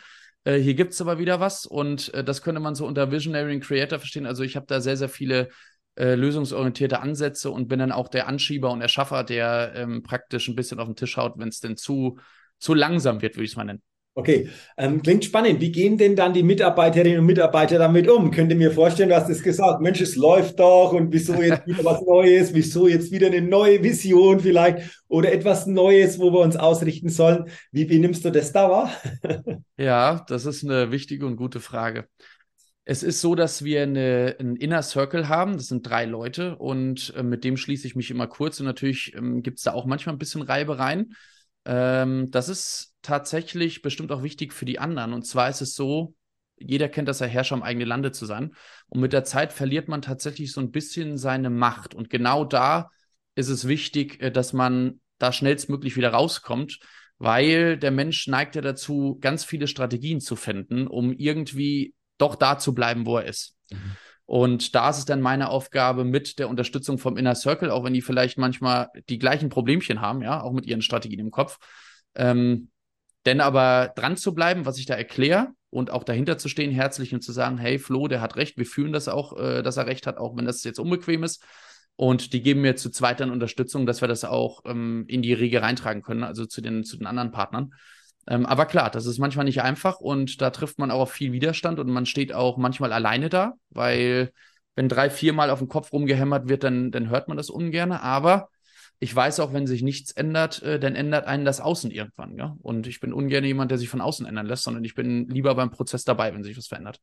äh, 0.42 0.56
hier 0.56 0.74
gibt 0.74 0.94
es 0.94 1.00
aber 1.00 1.20
wieder 1.20 1.38
was. 1.38 1.64
Und 1.64 2.12
das 2.12 2.42
könnte 2.42 2.60
man 2.60 2.74
so 2.74 2.88
unter 2.88 3.12
Visionary 3.12 3.52
and 3.52 3.62
Creator 3.62 4.00
verstehen. 4.00 4.26
Also 4.26 4.42
ich 4.42 4.56
habe 4.56 4.66
da 4.66 4.80
sehr, 4.80 4.96
sehr 4.96 5.08
viele 5.08 5.48
äh, 5.96 6.14
lösungsorientierte 6.14 7.00
Ansätze 7.00 7.50
und 7.50 7.68
bin 7.68 7.78
dann 7.78 7.92
auch 7.92 8.08
der 8.08 8.28
Anschieber 8.28 8.70
und 8.70 8.80
Erschaffer, 8.80 9.24
der 9.24 9.72
ähm, 9.74 10.02
praktisch 10.02 10.48
ein 10.48 10.54
bisschen 10.54 10.78
auf 10.78 10.86
den 10.86 10.96
Tisch 10.96 11.16
haut, 11.16 11.34
wenn 11.36 11.48
es 11.48 11.60
denn 11.60 11.76
zu, 11.76 12.18
zu 12.58 12.74
langsam 12.74 13.22
wird, 13.22 13.36
würde 13.36 13.44
ich 13.44 13.52
es 13.52 13.56
mal 13.56 13.64
nennen. 13.64 13.82
Okay, 14.18 14.48
ähm, 14.78 15.02
klingt 15.02 15.26
spannend. 15.26 15.60
Wie 15.60 15.70
gehen 15.70 15.98
denn 15.98 16.16
dann 16.16 16.32
die 16.32 16.42
Mitarbeiterinnen 16.42 17.20
und 17.20 17.26
Mitarbeiter 17.26 17.78
damit 17.78 18.08
um? 18.08 18.30
Könnt 18.30 18.50
ihr 18.50 18.56
mir 18.56 18.70
vorstellen, 18.70 19.10
du 19.10 19.14
hast 19.14 19.28
es 19.28 19.42
gesagt, 19.42 19.82
Mensch, 19.82 20.00
es 20.00 20.16
läuft 20.16 20.58
doch 20.58 20.94
und 20.94 21.12
wieso 21.12 21.34
jetzt 21.34 21.66
wieder 21.66 21.84
was 21.84 22.00
Neues, 22.00 22.54
wieso 22.54 22.88
jetzt 22.88 23.12
wieder 23.12 23.26
eine 23.26 23.42
neue 23.42 23.82
Vision 23.82 24.40
vielleicht 24.40 25.02
oder 25.08 25.30
etwas 25.30 25.66
Neues, 25.66 26.18
wo 26.18 26.32
wir 26.32 26.40
uns 26.40 26.56
ausrichten 26.56 27.10
sollen. 27.10 27.50
Wie, 27.72 27.90
wie 27.90 27.98
nimmst 27.98 28.24
du 28.24 28.30
das 28.30 28.52
da 28.52 28.70
wahr? 28.70 28.90
ja, 29.76 30.24
das 30.26 30.46
ist 30.46 30.64
eine 30.64 30.90
wichtige 30.90 31.26
und 31.26 31.36
gute 31.36 31.60
Frage. 31.60 32.08
Es 32.88 33.02
ist 33.02 33.20
so, 33.20 33.34
dass 33.34 33.64
wir 33.64 33.82
eine, 33.82 34.36
einen 34.38 34.54
Inner 34.54 34.80
Circle 34.80 35.28
haben. 35.28 35.54
Das 35.54 35.66
sind 35.66 35.82
drei 35.82 36.04
Leute 36.04 36.56
und 36.56 37.12
äh, 37.16 37.24
mit 37.24 37.42
dem 37.42 37.56
schließe 37.56 37.84
ich 37.84 37.96
mich 37.96 38.12
immer 38.12 38.28
kurz. 38.28 38.60
Und 38.60 38.66
natürlich 38.66 39.12
ähm, 39.16 39.42
gibt 39.42 39.58
es 39.58 39.64
da 39.64 39.72
auch 39.72 39.86
manchmal 39.86 40.14
ein 40.14 40.20
bisschen 40.20 40.42
Reibereien. 40.42 41.16
Ähm, 41.64 42.30
das 42.30 42.48
ist 42.48 42.94
tatsächlich 43.02 43.82
bestimmt 43.82 44.12
auch 44.12 44.22
wichtig 44.22 44.52
für 44.52 44.66
die 44.66 44.78
anderen. 44.78 45.14
Und 45.14 45.26
zwar 45.26 45.50
ist 45.50 45.62
es 45.62 45.74
so, 45.74 46.14
jeder 46.58 46.88
kennt 46.88 47.08
das 47.08 47.18
ja, 47.18 47.26
Herrscher 47.26 47.56
im 47.56 47.64
eigenen 47.64 47.88
Lande 47.88 48.12
zu 48.12 48.24
sein. 48.24 48.54
Und 48.88 49.00
mit 49.00 49.12
der 49.12 49.24
Zeit 49.24 49.52
verliert 49.52 49.88
man 49.88 50.00
tatsächlich 50.00 50.52
so 50.52 50.60
ein 50.60 50.70
bisschen 50.70 51.18
seine 51.18 51.50
Macht. 51.50 51.92
Und 51.92 52.08
genau 52.08 52.44
da 52.44 52.90
ist 53.34 53.48
es 53.48 53.66
wichtig, 53.66 54.22
äh, 54.22 54.30
dass 54.30 54.52
man 54.52 55.00
da 55.18 55.32
schnellstmöglich 55.32 55.96
wieder 55.96 56.10
rauskommt, 56.10 56.78
weil 57.18 57.78
der 57.78 57.90
Mensch 57.90 58.28
neigt 58.28 58.54
ja 58.54 58.62
dazu, 58.62 59.18
ganz 59.20 59.42
viele 59.42 59.66
Strategien 59.66 60.20
zu 60.20 60.36
finden, 60.36 60.86
um 60.86 61.12
irgendwie 61.12 61.95
doch 62.18 62.34
da 62.34 62.58
zu 62.58 62.74
bleiben, 62.74 63.06
wo 63.06 63.18
er 63.18 63.26
ist. 63.26 63.56
Mhm. 63.70 63.96
Und 64.26 64.74
da 64.74 64.90
ist 64.90 64.98
es 64.98 65.04
dann 65.04 65.20
meine 65.20 65.48
Aufgabe 65.48 66.04
mit 66.04 66.40
der 66.40 66.48
Unterstützung 66.48 66.98
vom 66.98 67.16
Inner 67.16 67.36
Circle, 67.36 67.70
auch 67.70 67.84
wenn 67.84 67.94
die 67.94 68.02
vielleicht 68.02 68.38
manchmal 68.38 68.88
die 69.08 69.18
gleichen 69.18 69.48
Problemchen 69.48 70.00
haben, 70.00 70.20
ja, 70.20 70.42
auch 70.42 70.52
mit 70.52 70.66
ihren 70.66 70.82
Strategien 70.82 71.20
im 71.20 71.30
Kopf. 71.30 71.58
Ähm, 72.16 72.70
denn 73.24 73.40
aber 73.40 73.92
dran 73.94 74.16
zu 74.16 74.34
bleiben, 74.34 74.66
was 74.66 74.78
ich 74.78 74.86
da 74.86 74.94
erkläre 74.94 75.48
und 75.70 75.90
auch 75.90 76.04
dahinter 76.04 76.38
zu 76.38 76.48
stehen, 76.48 76.72
herzlich 76.72 77.14
und 77.14 77.22
zu 77.22 77.32
sagen, 77.32 77.58
hey 77.58 77.78
Flo, 77.78 78.08
der 78.08 78.20
hat 78.20 78.36
recht, 78.36 78.56
wir 78.56 78.66
fühlen 78.66 78.92
das 78.92 79.08
auch, 79.08 79.36
äh, 79.38 79.62
dass 79.62 79.76
er 79.76 79.86
recht 79.86 80.06
hat, 80.08 80.16
auch 80.16 80.36
wenn 80.36 80.44
das 80.44 80.64
jetzt 80.64 80.80
unbequem 80.80 81.22
ist. 81.22 81.42
Und 81.94 82.32
die 82.32 82.42
geben 82.42 82.60
mir 82.60 82.76
zu 82.76 82.90
zweit 82.90 83.20
dann 83.20 83.30
Unterstützung, 83.30 83.86
dass 83.86 84.00
wir 84.00 84.08
das 84.08 84.24
auch 84.24 84.62
ähm, 84.66 85.04
in 85.08 85.22
die 85.22 85.32
Riege 85.32 85.62
reintragen 85.62 86.02
können, 86.02 86.24
also 86.24 86.46
zu 86.46 86.60
den, 86.60 86.84
zu 86.84 86.96
den 86.98 87.06
anderen 87.06 87.30
Partnern. 87.30 87.72
Ähm, 88.28 88.46
aber 88.46 88.66
klar, 88.66 88.90
das 88.90 89.06
ist 89.06 89.18
manchmal 89.18 89.44
nicht 89.44 89.62
einfach 89.62 90.00
und 90.00 90.40
da 90.40 90.50
trifft 90.50 90.78
man 90.78 90.90
auch 90.90 91.00
auf 91.00 91.12
viel 91.12 91.32
Widerstand 91.32 91.78
und 91.78 91.88
man 91.88 92.06
steht 92.06 92.32
auch 92.32 92.56
manchmal 92.56 92.92
alleine 92.92 93.28
da, 93.28 93.54
weil 93.70 94.32
wenn 94.74 94.88
drei, 94.88 95.10
viermal 95.10 95.50
auf 95.50 95.58
den 95.58 95.68
Kopf 95.68 95.92
rumgehämmert 95.92 96.48
wird, 96.48 96.64
dann, 96.64 96.90
dann 96.90 97.08
hört 97.08 97.28
man 97.28 97.36
das 97.36 97.50
ungern. 97.50 97.92
Aber 97.92 98.50
ich 98.98 99.14
weiß 99.14 99.40
auch, 99.40 99.52
wenn 99.52 99.66
sich 99.66 99.82
nichts 99.82 100.12
ändert, 100.12 100.62
äh, 100.62 100.78
dann 100.78 100.94
ändert 100.94 101.26
einen 101.26 101.44
das 101.44 101.60
Außen 101.60 101.90
irgendwann. 101.90 102.36
Ja? 102.36 102.56
Und 102.60 102.86
ich 102.86 103.00
bin 103.00 103.12
ungern 103.12 103.44
jemand, 103.44 103.70
der 103.70 103.78
sich 103.78 103.88
von 103.88 104.00
außen 104.00 104.26
ändern 104.26 104.46
lässt, 104.46 104.64
sondern 104.64 104.84
ich 104.84 104.94
bin 104.94 105.28
lieber 105.28 105.54
beim 105.54 105.70
Prozess 105.70 106.04
dabei, 106.04 106.32
wenn 106.34 106.44
sich 106.44 106.56
was 106.56 106.66
verändert. 106.66 107.00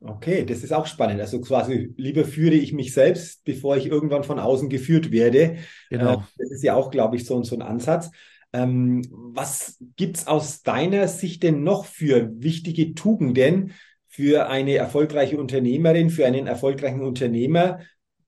Okay, 0.00 0.44
das 0.44 0.62
ist 0.62 0.72
auch 0.72 0.86
spannend. 0.86 1.20
Also 1.20 1.40
quasi 1.40 1.94
lieber 1.96 2.24
führe 2.24 2.54
ich 2.54 2.72
mich 2.72 2.92
selbst, 2.92 3.44
bevor 3.44 3.76
ich 3.76 3.86
irgendwann 3.86 4.24
von 4.24 4.38
außen 4.38 4.68
geführt 4.68 5.12
werde. 5.12 5.56
Genau. 5.88 6.14
Äh, 6.14 6.22
das 6.36 6.50
ist 6.50 6.62
ja 6.62 6.74
auch, 6.74 6.90
glaube 6.90 7.16
ich, 7.16 7.24
so, 7.24 7.42
so 7.42 7.54
ein 7.54 7.62
Ansatz. 7.62 8.10
Ähm, 8.54 9.02
was 9.10 9.78
gibt 9.96 10.16
es 10.16 10.26
aus 10.28 10.62
deiner 10.62 11.08
Sicht 11.08 11.42
denn 11.42 11.64
noch 11.64 11.86
für 11.86 12.30
wichtige 12.40 12.94
Tugenden 12.94 13.72
für 14.06 14.48
eine 14.48 14.76
erfolgreiche 14.76 15.38
Unternehmerin, 15.38 16.08
für 16.08 16.24
einen 16.24 16.46
erfolgreichen 16.46 17.02
Unternehmer? 17.02 17.80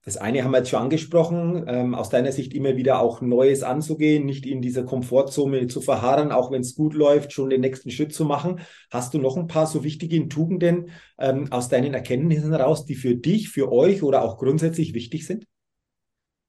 Das 0.03 0.17
eine 0.17 0.43
haben 0.43 0.51
wir 0.51 0.59
jetzt 0.59 0.71
schon 0.71 0.83
angesprochen, 0.83 1.65
ähm, 1.69 1.95
aus 1.95 2.11
deiner 2.11 2.33
Sicht 2.33 2.55
immer 2.55 2.77
wieder 2.77 3.01
auch 3.01 3.21
Neues 3.21 3.63
anzugehen, 3.63 4.27
nicht 4.27 4.47
in 4.47 4.63
dieser 4.63 4.83
Komfortzone 4.83 5.69
zu 5.69 5.81
verharren, 5.81 6.33
auch 6.33 6.51
wenn 6.51 6.63
es 6.63 6.75
gut 6.75 6.95
läuft, 6.95 7.33
schon 7.33 7.51
den 7.51 7.61
nächsten 7.61 7.93
Schritt 7.93 8.13
zu 8.13 8.25
machen. 8.25 8.61
Hast 8.91 9.15
du 9.15 9.19
noch 9.19 9.37
ein 9.37 9.47
paar 9.47 9.67
so 9.67 9.85
wichtige 9.85 10.29
Tugenden 10.29 10.91
ähm, 11.21 11.53
aus 11.53 11.69
deinen 11.69 11.95
Erkenntnissen 11.95 12.51
heraus, 12.51 12.85
die 12.85 12.97
für 12.97 13.15
dich, 13.15 13.49
für 13.49 13.71
euch 13.71 14.03
oder 14.03 14.23
auch 14.23 14.39
grundsätzlich 14.39 14.93
wichtig 14.93 15.25
sind? 15.25 15.47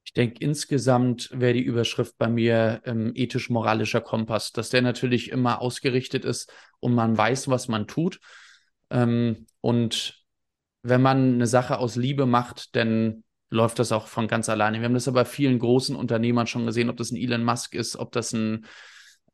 Ich 0.07 0.13
denke, 0.13 0.37
insgesamt 0.39 1.29
wäre 1.33 1.51
die 1.51 1.63
Überschrift 1.63 2.17
bei 2.17 2.29
mir 2.29 2.81
ähm, 2.85 3.11
ethisch-moralischer 3.13 3.99
Kompass, 3.99 4.53
dass 4.53 4.69
der 4.69 4.81
natürlich 4.81 5.31
immer 5.31 5.61
ausgerichtet 5.61 6.23
ist 6.23 6.49
und 6.79 6.95
man 6.95 7.17
weiß, 7.17 7.49
was 7.49 7.67
man 7.67 7.87
tut. 7.87 8.21
Ähm, 8.89 9.47
und 9.59 10.23
wenn 10.81 11.01
man 11.01 11.33
eine 11.33 11.45
Sache 11.45 11.77
aus 11.77 11.97
Liebe 11.97 12.25
macht, 12.25 12.73
dann 12.77 13.25
läuft 13.49 13.79
das 13.79 13.91
auch 13.91 14.07
von 14.07 14.29
ganz 14.29 14.47
alleine. 14.47 14.79
Wir 14.79 14.85
haben 14.85 14.93
das 14.93 15.09
aber 15.09 15.23
bei 15.23 15.29
vielen 15.29 15.59
großen 15.59 15.93
Unternehmern 15.93 16.47
schon 16.47 16.65
gesehen, 16.65 16.89
ob 16.89 16.95
das 16.95 17.11
ein 17.11 17.17
Elon 17.17 17.43
Musk 17.43 17.75
ist, 17.75 17.97
ob 17.97 18.13
das 18.13 18.31
ein 18.31 18.65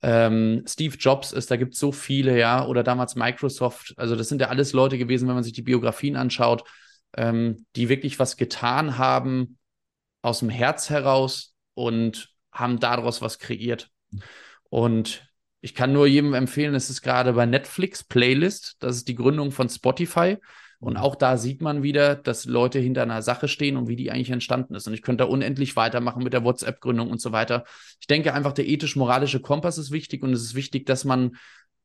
ähm, 0.01 0.63
Steve 0.68 0.98
Jobs 0.98 1.34
ist, 1.34 1.51
da 1.51 1.56
gibt 1.56 1.75
es 1.75 1.80
so 1.80 1.92
viele, 1.92 2.36
ja, 2.36 2.65
oder 2.65 2.82
damals 2.82 3.13
Microsoft. 3.15 3.94
Also 3.98 4.15
das 4.15 4.27
sind 4.27 4.42
ja 4.42 4.48
alles 4.48 4.74
Leute 4.74 4.98
gewesen, 4.98 5.27
wenn 5.27 5.36
man 5.36 5.44
sich 5.44 5.53
die 5.53 5.62
Biografien 5.62 6.15
anschaut, 6.15 6.63
ähm, 7.15 7.68
die 7.75 7.89
wirklich 7.89 8.18
was 8.18 8.38
getan 8.38 8.98
haben, 8.98 9.60
aus 10.24 10.39
dem 10.39 10.50
Herz 10.50 10.89
heraus 10.89 11.53
und 11.75 12.30
haben 12.51 12.80
daraus 12.80 13.22
was 13.22 13.38
kreiert. 13.38 13.92
Und 14.70 15.27
ich 15.62 15.75
kann 15.75 15.94
nur 15.94 16.08
jedem 16.08 16.34
empfehlen, 16.34 16.74
es 16.74 16.89
ist 16.89 17.01
gerade 17.03 17.34
bei 17.34 17.46
Netflix 17.46 18.03
Playlist, 18.03 18.77
das 18.80 18.98
ist 18.98 19.08
die 19.08 19.15
Gründung 19.15 19.51
von 19.51 19.70
Spotify. 19.70 20.38
Und 20.80 20.98
auch 20.98 21.15
da 21.15 21.38
sieht 21.38 21.62
man 21.62 21.82
wieder, 21.82 22.15
dass 22.15 22.44
Leute 22.44 22.80
hinter 22.80 23.03
einer 23.03 23.22
Sache 23.22 23.48
stehen 23.48 23.77
und 23.77 23.88
wie 23.88 23.96
die 23.96 24.12
eigentlich 24.12 24.32
entstanden 24.32 24.75
ist. 24.75 24.86
Und 24.86 24.94
ich 24.94 25.01
könnte 25.01 25.24
da 25.24 25.30
unendlich 25.30 25.77
weitermachen 25.77 26.24
mit 26.24 26.34
der 26.34 26.44
WhatsApp-Gründung 26.44 27.10
und 27.10 27.22
so 27.22 27.32
weiter. 27.32 27.63
Ich 28.01 28.08
denke 28.08 28.34
einfach, 28.34 28.51
der 28.51 28.68
ethisch-moralische 28.68 29.39
Kompass 29.39 29.77
ist 29.77 29.92
wichtig 29.92 30.24
und 30.24 30.34
es 30.34 30.42
ist 30.42 30.56
wichtig, 30.56 30.86
dass 30.86 31.06
man 31.06 31.38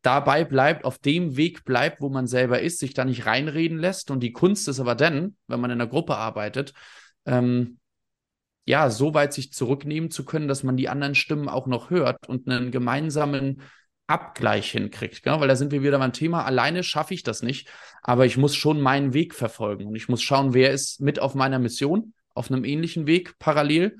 dabei 0.02 0.44
bleibt, 0.44 0.84
auf 0.84 0.98
dem 0.98 1.36
Weg 1.36 1.64
bleibt, 1.64 2.00
wo 2.00 2.08
man 2.08 2.26
selber 2.26 2.60
ist, 2.60 2.80
sich 2.80 2.94
da 2.94 3.04
nicht 3.04 3.26
reinreden 3.26 3.78
lässt. 3.78 4.10
Und 4.10 4.20
die 4.20 4.32
Kunst 4.32 4.66
ist 4.66 4.80
aber 4.80 4.96
dann, 4.96 5.36
wenn 5.46 5.60
man 5.60 5.70
in 5.70 5.80
einer 5.80 5.88
Gruppe 5.88 6.16
arbeitet, 6.16 6.72
ähm, 7.24 7.77
ja, 8.68 8.90
so 8.90 9.14
weit 9.14 9.32
sich 9.32 9.50
zurücknehmen 9.50 10.10
zu 10.10 10.26
können, 10.26 10.46
dass 10.46 10.62
man 10.62 10.76
die 10.76 10.90
anderen 10.90 11.14
Stimmen 11.14 11.48
auch 11.48 11.66
noch 11.66 11.88
hört 11.88 12.28
und 12.28 12.46
einen 12.46 12.70
gemeinsamen 12.70 13.62
Abgleich 14.06 14.70
hinkriegt. 14.70 15.22
Gell? 15.22 15.40
Weil 15.40 15.48
da 15.48 15.56
sind 15.56 15.72
wir 15.72 15.82
wieder 15.82 15.98
beim 15.98 16.12
Thema, 16.12 16.44
alleine 16.44 16.82
schaffe 16.82 17.14
ich 17.14 17.22
das 17.22 17.42
nicht, 17.42 17.70
aber 18.02 18.26
ich 18.26 18.36
muss 18.36 18.54
schon 18.54 18.82
meinen 18.82 19.14
Weg 19.14 19.34
verfolgen 19.34 19.86
und 19.86 19.96
ich 19.96 20.10
muss 20.10 20.22
schauen, 20.22 20.52
wer 20.52 20.70
ist 20.70 21.00
mit 21.00 21.18
auf 21.18 21.34
meiner 21.34 21.58
Mission, 21.58 22.12
auf 22.34 22.50
einem 22.50 22.66
ähnlichen 22.66 23.06
Weg 23.06 23.38
parallel 23.38 23.96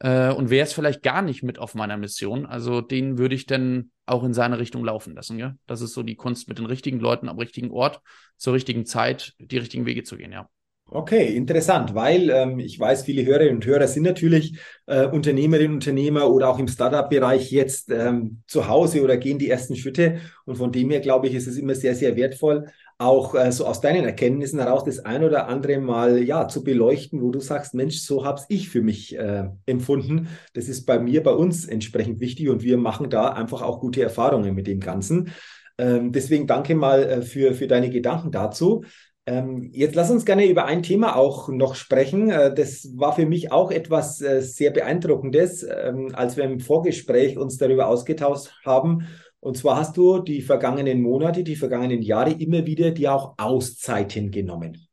äh, 0.00 0.30
und 0.30 0.50
wer 0.50 0.64
ist 0.64 0.74
vielleicht 0.74 1.02
gar 1.02 1.22
nicht 1.22 1.42
mit 1.42 1.58
auf 1.58 1.74
meiner 1.74 1.96
Mission. 1.96 2.44
Also 2.44 2.82
den 2.82 3.16
würde 3.16 3.34
ich 3.34 3.46
dann 3.46 3.92
auch 4.04 4.24
in 4.24 4.34
seine 4.34 4.58
Richtung 4.58 4.84
laufen 4.84 5.14
lassen. 5.14 5.38
Gell? 5.38 5.54
Das 5.66 5.80
ist 5.80 5.94
so 5.94 6.02
die 6.02 6.16
Kunst, 6.16 6.48
mit 6.48 6.58
den 6.58 6.66
richtigen 6.66 7.00
Leuten 7.00 7.30
am 7.30 7.38
richtigen 7.38 7.70
Ort, 7.70 8.02
zur 8.36 8.52
richtigen 8.52 8.84
Zeit, 8.84 9.32
die 9.38 9.56
richtigen 9.56 9.86
Wege 9.86 10.02
zu 10.02 10.18
gehen, 10.18 10.32
ja. 10.32 10.50
Okay, 10.94 11.34
interessant, 11.34 11.94
weil 11.94 12.28
ähm, 12.28 12.58
ich 12.58 12.78
weiß, 12.78 13.04
viele 13.04 13.24
Hörerinnen 13.24 13.54
und 13.54 13.64
Hörer 13.64 13.88
sind 13.88 14.02
natürlich 14.02 14.58
äh, 14.84 15.06
Unternehmerinnen, 15.06 15.72
Unternehmer 15.72 16.30
oder 16.30 16.50
auch 16.50 16.58
im 16.58 16.68
Startup-Bereich 16.68 17.50
jetzt 17.50 17.88
ähm, 17.90 18.42
zu 18.46 18.68
Hause 18.68 19.02
oder 19.02 19.16
gehen 19.16 19.38
die 19.38 19.48
ersten 19.48 19.74
Schritte. 19.74 20.20
Und 20.44 20.56
von 20.56 20.70
dem 20.70 20.90
her, 20.90 21.00
glaube 21.00 21.28
ich, 21.28 21.34
ist 21.34 21.46
es 21.46 21.56
immer 21.56 21.74
sehr, 21.74 21.94
sehr 21.94 22.14
wertvoll, 22.14 22.66
auch 22.98 23.34
äh, 23.34 23.50
so 23.52 23.64
aus 23.64 23.80
deinen 23.80 24.04
Erkenntnissen 24.04 24.58
heraus 24.58 24.84
das 24.84 24.98
ein 24.98 25.24
oder 25.24 25.48
andere 25.48 25.78
mal 25.80 26.22
ja 26.22 26.46
zu 26.46 26.62
beleuchten, 26.62 27.22
wo 27.22 27.30
du 27.30 27.40
sagst, 27.40 27.72
Mensch, 27.72 28.00
so 28.00 28.26
habe 28.26 28.42
ich 28.50 28.68
für 28.68 28.82
mich 28.82 29.16
äh, 29.16 29.44
empfunden. 29.64 30.28
Das 30.52 30.68
ist 30.68 30.84
bei 30.84 30.98
mir, 30.98 31.22
bei 31.22 31.32
uns 31.32 31.64
entsprechend 31.64 32.20
wichtig 32.20 32.50
und 32.50 32.62
wir 32.62 32.76
machen 32.76 33.08
da 33.08 33.28
einfach 33.28 33.62
auch 33.62 33.80
gute 33.80 34.02
Erfahrungen 34.02 34.54
mit 34.54 34.66
dem 34.66 34.80
Ganzen. 34.80 35.30
Ähm, 35.78 36.12
deswegen 36.12 36.46
danke 36.46 36.74
mal 36.74 37.02
äh, 37.02 37.22
für, 37.22 37.54
für 37.54 37.66
deine 37.66 37.88
Gedanken 37.88 38.30
dazu. 38.30 38.84
Ähm, 39.24 39.70
jetzt 39.72 39.94
lass 39.94 40.10
uns 40.10 40.24
gerne 40.24 40.46
über 40.46 40.64
ein 40.64 40.82
Thema 40.82 41.14
auch 41.14 41.48
noch 41.48 41.76
sprechen. 41.76 42.30
Äh, 42.30 42.52
das 42.54 42.88
war 42.96 43.14
für 43.14 43.26
mich 43.26 43.52
auch 43.52 43.70
etwas 43.70 44.20
äh, 44.20 44.42
sehr 44.42 44.70
Beeindruckendes, 44.72 45.62
ähm, 45.62 46.10
als 46.12 46.36
wir 46.36 46.44
im 46.44 46.58
Vorgespräch 46.58 47.38
uns 47.38 47.56
darüber 47.56 47.86
ausgetauscht 47.86 48.50
haben. 48.64 49.06
Und 49.38 49.56
zwar 49.56 49.76
hast 49.76 49.96
du 49.96 50.18
die 50.18 50.42
vergangenen 50.42 51.02
Monate, 51.02 51.44
die 51.44 51.56
vergangenen 51.56 52.02
Jahre 52.02 52.32
immer 52.32 52.66
wieder 52.66 52.90
dir 52.90 53.14
auch 53.14 53.34
Auszeiten 53.38 54.30
genommen. 54.30 54.88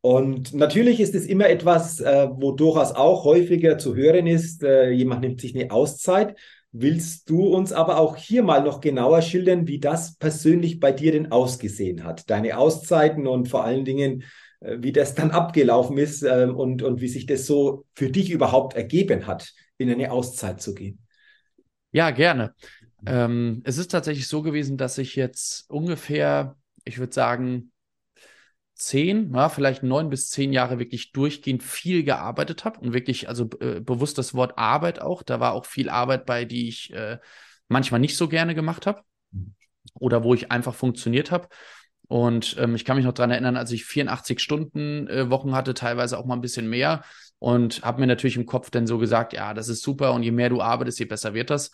Und 0.00 0.52
natürlich 0.54 0.98
ist 0.98 1.14
es 1.14 1.26
immer 1.26 1.48
etwas, 1.48 2.00
äh, 2.00 2.28
wo 2.32 2.52
durchaus 2.52 2.92
auch 2.92 3.24
häufiger 3.24 3.76
zu 3.76 3.94
hören 3.94 4.26
ist, 4.26 4.62
jemand 4.62 5.20
nimmt 5.20 5.40
sich 5.40 5.54
eine 5.54 5.70
Auszeit. 5.70 6.36
Willst 6.72 7.28
du 7.28 7.54
uns 7.54 7.72
aber 7.72 7.98
auch 7.98 8.16
hier 8.16 8.42
mal 8.42 8.62
noch 8.62 8.80
genauer 8.80 9.20
schildern, 9.20 9.66
wie 9.66 9.78
das 9.78 10.16
persönlich 10.16 10.80
bei 10.80 10.90
dir 10.90 11.12
denn 11.12 11.30
ausgesehen 11.30 12.02
hat? 12.02 12.30
Deine 12.30 12.56
Auszeiten 12.56 13.26
und 13.26 13.48
vor 13.48 13.64
allen 13.64 13.84
Dingen, 13.84 14.24
äh, 14.60 14.78
wie 14.80 14.92
das 14.92 15.14
dann 15.14 15.30
abgelaufen 15.32 15.98
ist 15.98 16.22
ähm, 16.22 16.56
und, 16.56 16.82
und 16.82 17.02
wie 17.02 17.08
sich 17.08 17.26
das 17.26 17.46
so 17.46 17.84
für 17.94 18.10
dich 18.10 18.30
überhaupt 18.30 18.74
ergeben 18.74 19.26
hat, 19.26 19.52
in 19.76 19.90
eine 19.90 20.10
Auszeit 20.12 20.62
zu 20.62 20.74
gehen? 20.74 21.00
Ja, 21.90 22.10
gerne. 22.10 22.54
Ähm, 23.04 23.60
es 23.64 23.76
ist 23.76 23.90
tatsächlich 23.90 24.28
so 24.28 24.40
gewesen, 24.40 24.78
dass 24.78 24.96
ich 24.96 25.14
jetzt 25.14 25.68
ungefähr, 25.68 26.56
ich 26.84 26.98
würde 26.98 27.12
sagen, 27.12 27.71
zehn, 28.86 29.34
ja, 29.34 29.48
vielleicht 29.48 29.82
neun 29.82 30.10
bis 30.10 30.30
zehn 30.30 30.52
Jahre 30.52 30.78
wirklich 30.78 31.12
durchgehend 31.12 31.62
viel 31.62 32.04
gearbeitet 32.04 32.64
habe 32.64 32.80
und 32.80 32.92
wirklich, 32.92 33.28
also 33.28 33.48
äh, 33.60 33.80
bewusst 33.80 34.18
das 34.18 34.34
Wort 34.34 34.58
Arbeit 34.58 35.00
auch. 35.00 35.22
Da 35.22 35.40
war 35.40 35.52
auch 35.52 35.66
viel 35.66 35.88
Arbeit 35.88 36.26
bei, 36.26 36.44
die 36.44 36.68
ich 36.68 36.92
äh, 36.92 37.18
manchmal 37.68 38.00
nicht 38.00 38.16
so 38.16 38.28
gerne 38.28 38.54
gemacht 38.54 38.86
habe 38.86 39.02
oder 39.94 40.24
wo 40.24 40.34
ich 40.34 40.50
einfach 40.50 40.74
funktioniert 40.74 41.30
habe. 41.30 41.48
Und 42.08 42.56
ähm, 42.58 42.74
ich 42.74 42.84
kann 42.84 42.96
mich 42.96 43.06
noch 43.06 43.14
daran 43.14 43.30
erinnern, 43.30 43.56
als 43.56 43.72
ich 43.72 43.84
84 43.84 44.38
Stunden 44.38 45.08
äh, 45.08 45.30
Wochen 45.30 45.54
hatte, 45.54 45.72
teilweise 45.72 46.18
auch 46.18 46.26
mal 46.26 46.34
ein 46.34 46.42
bisschen 46.42 46.68
mehr 46.68 47.04
und 47.38 47.82
habe 47.82 48.00
mir 48.00 48.06
natürlich 48.06 48.36
im 48.36 48.46
Kopf 48.46 48.70
dann 48.70 48.86
so 48.86 48.98
gesagt, 48.98 49.32
ja, 49.32 49.54
das 49.54 49.68
ist 49.68 49.82
super 49.82 50.12
und 50.12 50.22
je 50.22 50.30
mehr 50.30 50.50
du 50.50 50.60
arbeitest, 50.60 50.98
je 50.98 51.06
besser 51.06 51.34
wird 51.34 51.50
das. 51.50 51.70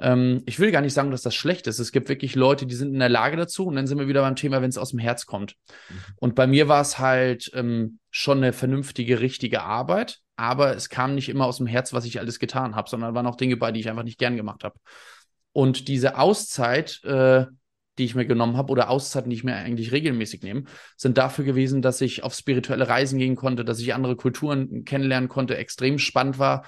Ähm, 0.00 0.42
ich 0.46 0.58
will 0.58 0.72
gar 0.72 0.80
nicht 0.80 0.94
sagen, 0.94 1.10
dass 1.10 1.22
das 1.22 1.34
schlecht 1.34 1.66
ist. 1.66 1.78
Es 1.78 1.92
gibt 1.92 2.08
wirklich 2.08 2.34
Leute, 2.34 2.66
die 2.66 2.74
sind 2.74 2.92
in 2.92 2.98
der 2.98 3.08
Lage 3.08 3.36
dazu. 3.36 3.66
Und 3.66 3.76
dann 3.76 3.86
sind 3.86 3.98
wir 3.98 4.08
wieder 4.08 4.22
beim 4.22 4.36
Thema, 4.36 4.62
wenn 4.62 4.70
es 4.70 4.78
aus 4.78 4.90
dem 4.90 4.98
Herz 4.98 5.26
kommt. 5.26 5.56
Mhm. 5.88 5.94
Und 6.16 6.34
bei 6.34 6.46
mir 6.46 6.68
war 6.68 6.80
es 6.80 6.98
halt 6.98 7.50
ähm, 7.54 7.98
schon 8.10 8.38
eine 8.38 8.52
vernünftige, 8.52 9.20
richtige 9.20 9.62
Arbeit. 9.62 10.18
Aber 10.36 10.74
es 10.74 10.88
kam 10.88 11.14
nicht 11.14 11.28
immer 11.28 11.44
aus 11.44 11.58
dem 11.58 11.66
Herz, 11.66 11.92
was 11.92 12.06
ich 12.06 12.18
alles 12.18 12.38
getan 12.38 12.74
habe, 12.74 12.88
sondern 12.88 13.14
waren 13.14 13.26
auch 13.26 13.36
Dinge 13.36 13.58
bei, 13.58 13.72
die 13.72 13.80
ich 13.80 13.90
einfach 13.90 14.04
nicht 14.04 14.18
gern 14.18 14.36
gemacht 14.36 14.64
habe. 14.64 14.76
Und 15.52 15.88
diese 15.88 16.16
Auszeit, 16.16 17.04
äh, 17.04 17.44
die 17.98 18.04
ich 18.04 18.14
mir 18.14 18.24
genommen 18.24 18.56
habe, 18.56 18.72
oder 18.72 18.88
Auszeiten, 18.88 19.28
die 19.28 19.36
ich 19.36 19.44
mir 19.44 19.54
eigentlich 19.54 19.92
regelmäßig 19.92 20.42
nehme, 20.42 20.64
sind 20.96 21.18
dafür 21.18 21.44
gewesen, 21.44 21.82
dass 21.82 22.00
ich 22.00 22.22
auf 22.22 22.34
spirituelle 22.34 22.88
Reisen 22.88 23.18
gehen 23.18 23.36
konnte, 23.36 23.64
dass 23.66 23.80
ich 23.80 23.92
andere 23.92 24.16
Kulturen 24.16 24.84
kennenlernen 24.86 25.28
konnte, 25.28 25.58
extrem 25.58 25.98
spannend 25.98 26.38
war 26.38 26.64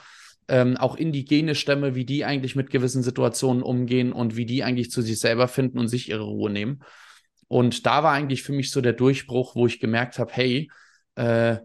ähm, 0.52 0.76
auch 0.76 0.96
indigene 0.96 1.54
Stämme, 1.54 1.94
wie 1.94 2.04
die 2.04 2.26
eigentlich 2.26 2.54
mit 2.54 2.68
gewissen 2.68 3.02
Situationen 3.02 3.62
umgehen 3.62 4.12
und 4.12 4.36
wie 4.36 4.44
die 4.44 4.62
eigentlich 4.62 4.90
zu 4.90 5.00
sich 5.00 5.18
selber 5.18 5.48
finden 5.48 5.78
und 5.78 5.88
sich 5.88 6.10
ihre 6.10 6.24
Ruhe 6.24 6.50
nehmen. 6.50 6.82
Und 7.48 7.86
da 7.86 8.02
war 8.02 8.12
eigentlich 8.12 8.42
für 8.42 8.52
mich 8.52 8.70
so 8.70 8.82
der 8.82 8.92
Durchbruch, 8.92 9.56
wo 9.56 9.66
ich 9.66 9.80
gemerkt 9.80 10.18
habe, 10.18 10.30
hey, 10.34 10.70
äh, 11.14 11.56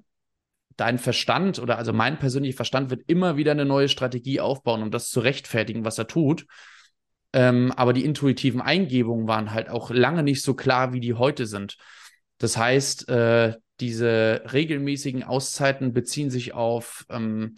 dein 0.78 1.00
Verstand 1.00 1.60
oder 1.60 1.78
also 1.78 1.91
mein 1.91 2.17
persönlicher 2.17 2.56
Verstand 2.56 2.89
wird 2.89 3.02
immer 3.08 3.36
wieder 3.36 3.52
eine 3.52 3.65
neue 3.65 3.89
Strategie 3.89 4.39
aufbauen, 4.39 4.82
um 4.84 4.89
das 4.89 5.10
zu 5.10 5.19
rechtfertigen, 5.19 5.84
was 5.84 5.97
er 5.97 6.08
tut. 6.08 6.45
Ähm, 7.34 7.73
aber 7.76 7.91
die 7.91 8.06
intuitiven 8.06 8.62
Eingebungen 8.62 9.28
waren 9.28 9.52
halt 9.52 9.67
auch 9.69 9.89
lange 9.89 10.23
nicht 10.23 10.43
so 10.43 10.54
klar, 10.54 10.93
wie 10.93 11.02
die 11.02 11.15
heute 11.15 11.45
sind. 11.45 11.76
Das 12.38 12.56
heißt, 12.56 13.10
äh, 13.10 13.56
diese 13.82 14.43
regelmäßigen 14.54 15.23
Auszeiten 15.23 15.91
beziehen 15.91 16.30
sich 16.30 16.54
auf 16.54 17.06
ähm, 17.10 17.56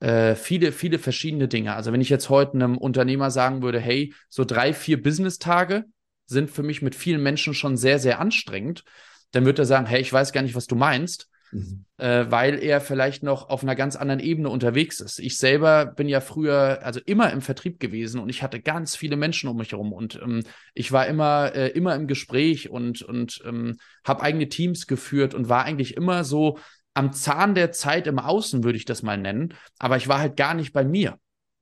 äh, 0.00 0.34
viele, 0.34 0.72
viele 0.72 0.98
verschiedene 0.98 1.48
Dinge. 1.48 1.74
Also 1.74 1.92
wenn 1.92 2.00
ich 2.00 2.08
jetzt 2.08 2.28
heute 2.28 2.54
einem 2.54 2.76
Unternehmer 2.76 3.30
sagen 3.30 3.62
würde, 3.62 3.80
hey, 3.80 4.14
so 4.28 4.44
drei, 4.44 4.72
vier 4.72 5.02
Business-Tage 5.02 5.84
sind 6.26 6.50
für 6.50 6.62
mich 6.62 6.82
mit 6.82 6.94
vielen 6.94 7.22
Menschen 7.22 7.54
schon 7.54 7.76
sehr, 7.76 7.98
sehr 7.98 8.20
anstrengend, 8.20 8.84
dann 9.30 9.44
wird 9.44 9.58
er 9.58 9.64
sagen, 9.64 9.86
hey, 9.86 10.00
ich 10.00 10.12
weiß 10.12 10.32
gar 10.32 10.42
nicht, 10.42 10.54
was 10.54 10.66
du 10.66 10.76
meinst 10.76 11.28
mhm. 11.52 11.84
äh, 11.98 12.26
weil 12.28 12.62
er 12.62 12.80
vielleicht 12.80 13.22
noch 13.22 13.48
auf 13.48 13.62
einer 13.62 13.74
ganz 13.74 13.96
anderen 13.96 14.20
Ebene 14.20 14.48
unterwegs 14.48 15.00
ist. 15.00 15.18
Ich 15.18 15.38
selber 15.38 15.86
bin 15.86 16.08
ja 16.08 16.20
früher, 16.20 16.80
also 16.82 17.00
immer 17.04 17.32
im 17.32 17.40
Vertrieb 17.40 17.80
gewesen 17.80 18.20
und 18.20 18.28
ich 18.28 18.42
hatte 18.42 18.60
ganz 18.60 18.96
viele 18.96 19.16
Menschen 19.16 19.48
um 19.48 19.56
mich 19.56 19.72
herum 19.72 19.92
und 19.92 20.20
ähm, 20.22 20.42
ich 20.74 20.92
war 20.92 21.06
immer, 21.06 21.54
äh, 21.54 21.68
immer 21.68 21.94
im 21.94 22.06
Gespräch 22.06 22.70
und, 22.70 23.02
und 23.02 23.42
ähm, 23.46 23.76
habe 24.04 24.22
eigene 24.22 24.48
Teams 24.48 24.86
geführt 24.86 25.34
und 25.34 25.48
war 25.48 25.64
eigentlich 25.64 25.96
immer 25.96 26.24
so 26.24 26.58
am 26.96 27.12
Zahn 27.12 27.54
der 27.54 27.72
Zeit 27.72 28.06
im 28.06 28.18
Außen, 28.18 28.64
würde 28.64 28.78
ich 28.78 28.86
das 28.86 29.02
mal 29.02 29.18
nennen, 29.18 29.54
aber 29.78 29.98
ich 29.98 30.08
war 30.08 30.18
halt 30.18 30.36
gar 30.36 30.54
nicht 30.54 30.72
bei 30.72 30.84
mir. 30.84 31.18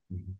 Mhm. 0.07 0.37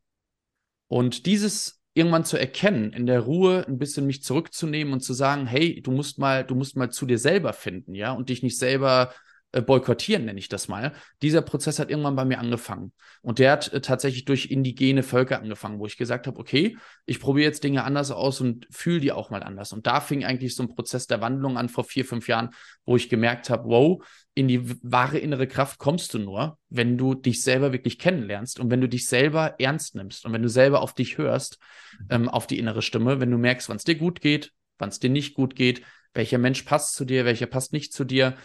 Und 0.87 1.25
dieses 1.25 1.81
irgendwann 1.93 2.23
zu 2.23 2.37
erkennen, 2.37 2.93
in 2.93 3.05
der 3.05 3.21
Ruhe 3.21 3.65
ein 3.67 3.77
bisschen 3.77 4.05
mich 4.05 4.23
zurückzunehmen 4.23 4.93
und 4.93 5.01
zu 5.01 5.13
sagen, 5.13 5.47
hey, 5.47 5.81
du 5.81 5.91
musst 5.91 6.17
mal, 6.17 6.45
du 6.45 6.55
musst 6.55 6.77
mal 6.77 6.91
zu 6.91 7.05
dir 7.05 7.17
selber 7.17 7.53
finden, 7.53 7.93
ja, 7.93 8.11
und 8.13 8.29
dich 8.29 8.41
nicht 8.41 8.57
selber 8.57 9.13
äh, 9.55 9.61
boykottieren, 9.61 10.25
nenne 10.25 10.37
ich 10.37 10.49
das 10.49 10.67
mal. 10.67 10.91
Dieser 11.21 11.41
Prozess 11.41 11.79
hat 11.79 11.89
irgendwann 11.89 12.17
bei 12.17 12.25
mir 12.25 12.39
angefangen. 12.39 12.91
Und 13.21 13.39
der 13.39 13.53
hat 13.53 13.71
äh, 13.71 13.79
tatsächlich 13.79 14.25
durch 14.25 14.51
indigene 14.51 15.01
Völker 15.01 15.39
angefangen, 15.39 15.79
wo 15.79 15.85
ich 15.85 15.95
gesagt 15.95 16.27
habe, 16.27 16.37
okay, 16.37 16.77
ich 17.05 17.21
probiere 17.21 17.47
jetzt 17.47 17.63
Dinge 17.63 17.85
anders 17.85 18.11
aus 18.11 18.41
und 18.41 18.67
fühle 18.69 18.99
die 18.99 19.13
auch 19.13 19.29
mal 19.29 19.43
anders. 19.43 19.71
Und 19.71 19.87
da 19.87 20.01
fing 20.01 20.25
eigentlich 20.25 20.55
so 20.55 20.63
ein 20.63 20.75
Prozess 20.75 21.07
der 21.07 21.21
Wandlung 21.21 21.57
an 21.57 21.69
vor 21.69 21.85
vier, 21.85 22.03
fünf 22.03 22.27
Jahren, 22.27 22.49
wo 22.83 22.97
ich 22.97 23.07
gemerkt 23.07 23.49
habe, 23.49 23.69
wow, 23.69 24.05
in 24.33 24.49
die 24.49 24.61
wahre 24.83 25.19
innere 25.19 25.47
Kraft 25.47 25.79
kommst 25.79 26.13
du 26.13 26.19
nur, 26.19 26.57
wenn 26.67 26.97
du 26.97 27.13
dich 27.13 27.41
selber 27.41 27.71
wirklich 27.71 27.97
kennenlernst 27.97 28.59
und 28.59 28.69
wenn 28.69 28.81
du 28.81 28.89
dich 28.89 29.07
selber 29.07 29.55
ernst 29.57 29.95
nimmst 29.95 30.25
und 30.25 30.33
wenn 30.33 30.43
du 30.43 30.49
selber 30.49 30.81
auf 30.81 30.93
dich 30.93 31.17
hörst, 31.17 31.59
mhm. 31.97 32.07
ähm, 32.09 32.29
auf 32.29 32.45
die 32.45 32.59
innere 32.59 32.81
Stimme, 32.81 33.21
wenn 33.21 33.31
du 33.31 33.37
merkst, 33.37 33.69
wann 33.69 33.77
es 33.77 33.85
dir 33.85 33.95
gut 33.95 34.19
geht, 34.19 34.51
wann 34.77 34.89
es 34.89 34.99
dir 34.99 35.09
nicht 35.09 35.33
gut 35.33 35.55
geht, 35.55 35.81
welcher 36.13 36.37
Mensch 36.37 36.63
passt 36.63 36.95
zu 36.95 37.05
dir, 37.05 37.25
welcher 37.25 37.45
passt 37.45 37.73
nicht 37.73 37.93
zu 37.93 38.03
dir 38.03 38.35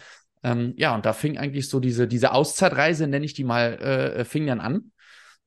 ähm, 0.43 0.73
ja, 0.77 0.95
und 0.95 1.05
da 1.05 1.13
fing 1.13 1.37
eigentlich 1.37 1.69
so 1.69 1.79
diese, 1.79 2.07
diese 2.07 2.33
Auszeitreise, 2.33 3.07
nenne 3.07 3.25
ich 3.25 3.33
die 3.33 3.43
mal, 3.43 3.73
äh, 3.75 4.25
fing 4.25 4.47
dann 4.47 4.59
an. 4.59 4.91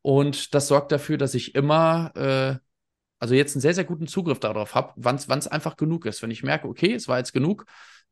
Und 0.02 0.54
das 0.54 0.68
sorgt 0.68 0.92
dafür, 0.92 1.16
dass 1.18 1.35
ich 1.35 1.54
immer, 1.54 2.12
äh, 2.14 2.57
also 3.18 3.35
jetzt 3.35 3.57
einen 3.57 3.62
sehr, 3.62 3.74
sehr 3.74 3.85
guten 3.85 4.07
Zugriff 4.07 4.38
darauf 4.38 4.74
habe, 4.74 4.92
wann 4.96 5.16
es 5.16 5.48
einfach 5.48 5.76
genug 5.76 6.07
ist. 6.07 6.22
Wenn 6.22 6.30
ich 6.30 6.42
merke, 6.42 6.68
okay, 6.68 6.92
es 6.92 7.09
war 7.09 7.18
jetzt 7.18 7.33
genug, 7.33 7.64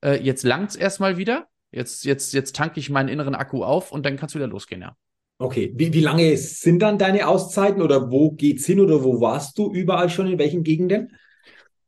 äh, 0.03 0.21
jetzt 0.23 0.43
langt 0.43 0.71
es 0.71 0.77
erstmal 0.77 1.19
wieder. 1.19 1.47
Jetzt, 1.71 2.05
jetzt, 2.05 2.35
jetzt 2.35 2.57
tanke 2.57 2.81
ich 2.81 2.91
meinen 2.91 3.09
inneren 3.09 3.35
Akku 3.35 3.65
auf 3.65 3.93
und 3.93 4.05
dann 4.05 4.17
kann 4.17 4.29
es 4.29 4.35
wieder 4.35 4.47
losgehen, 4.47 4.83
ja. 4.83 4.97
Okay, 5.39 5.73
wie, 5.75 5.93
wie 5.93 6.01
lange 6.01 6.37
sind 6.37 6.81
dann 6.81 6.99
deine 6.99 7.27
Auszeiten 7.27 7.83
oder 7.83 8.11
wo 8.11 8.31
geht's 8.31 8.65
hin 8.65 8.79
oder 8.79 9.03
wo 9.03 9.21
warst 9.21 9.59
du 9.59 9.73
überall 9.73 10.09
schon, 10.09 10.29
in 10.29 10.39
welchen 10.39 10.63
Gegenden? 10.63 11.17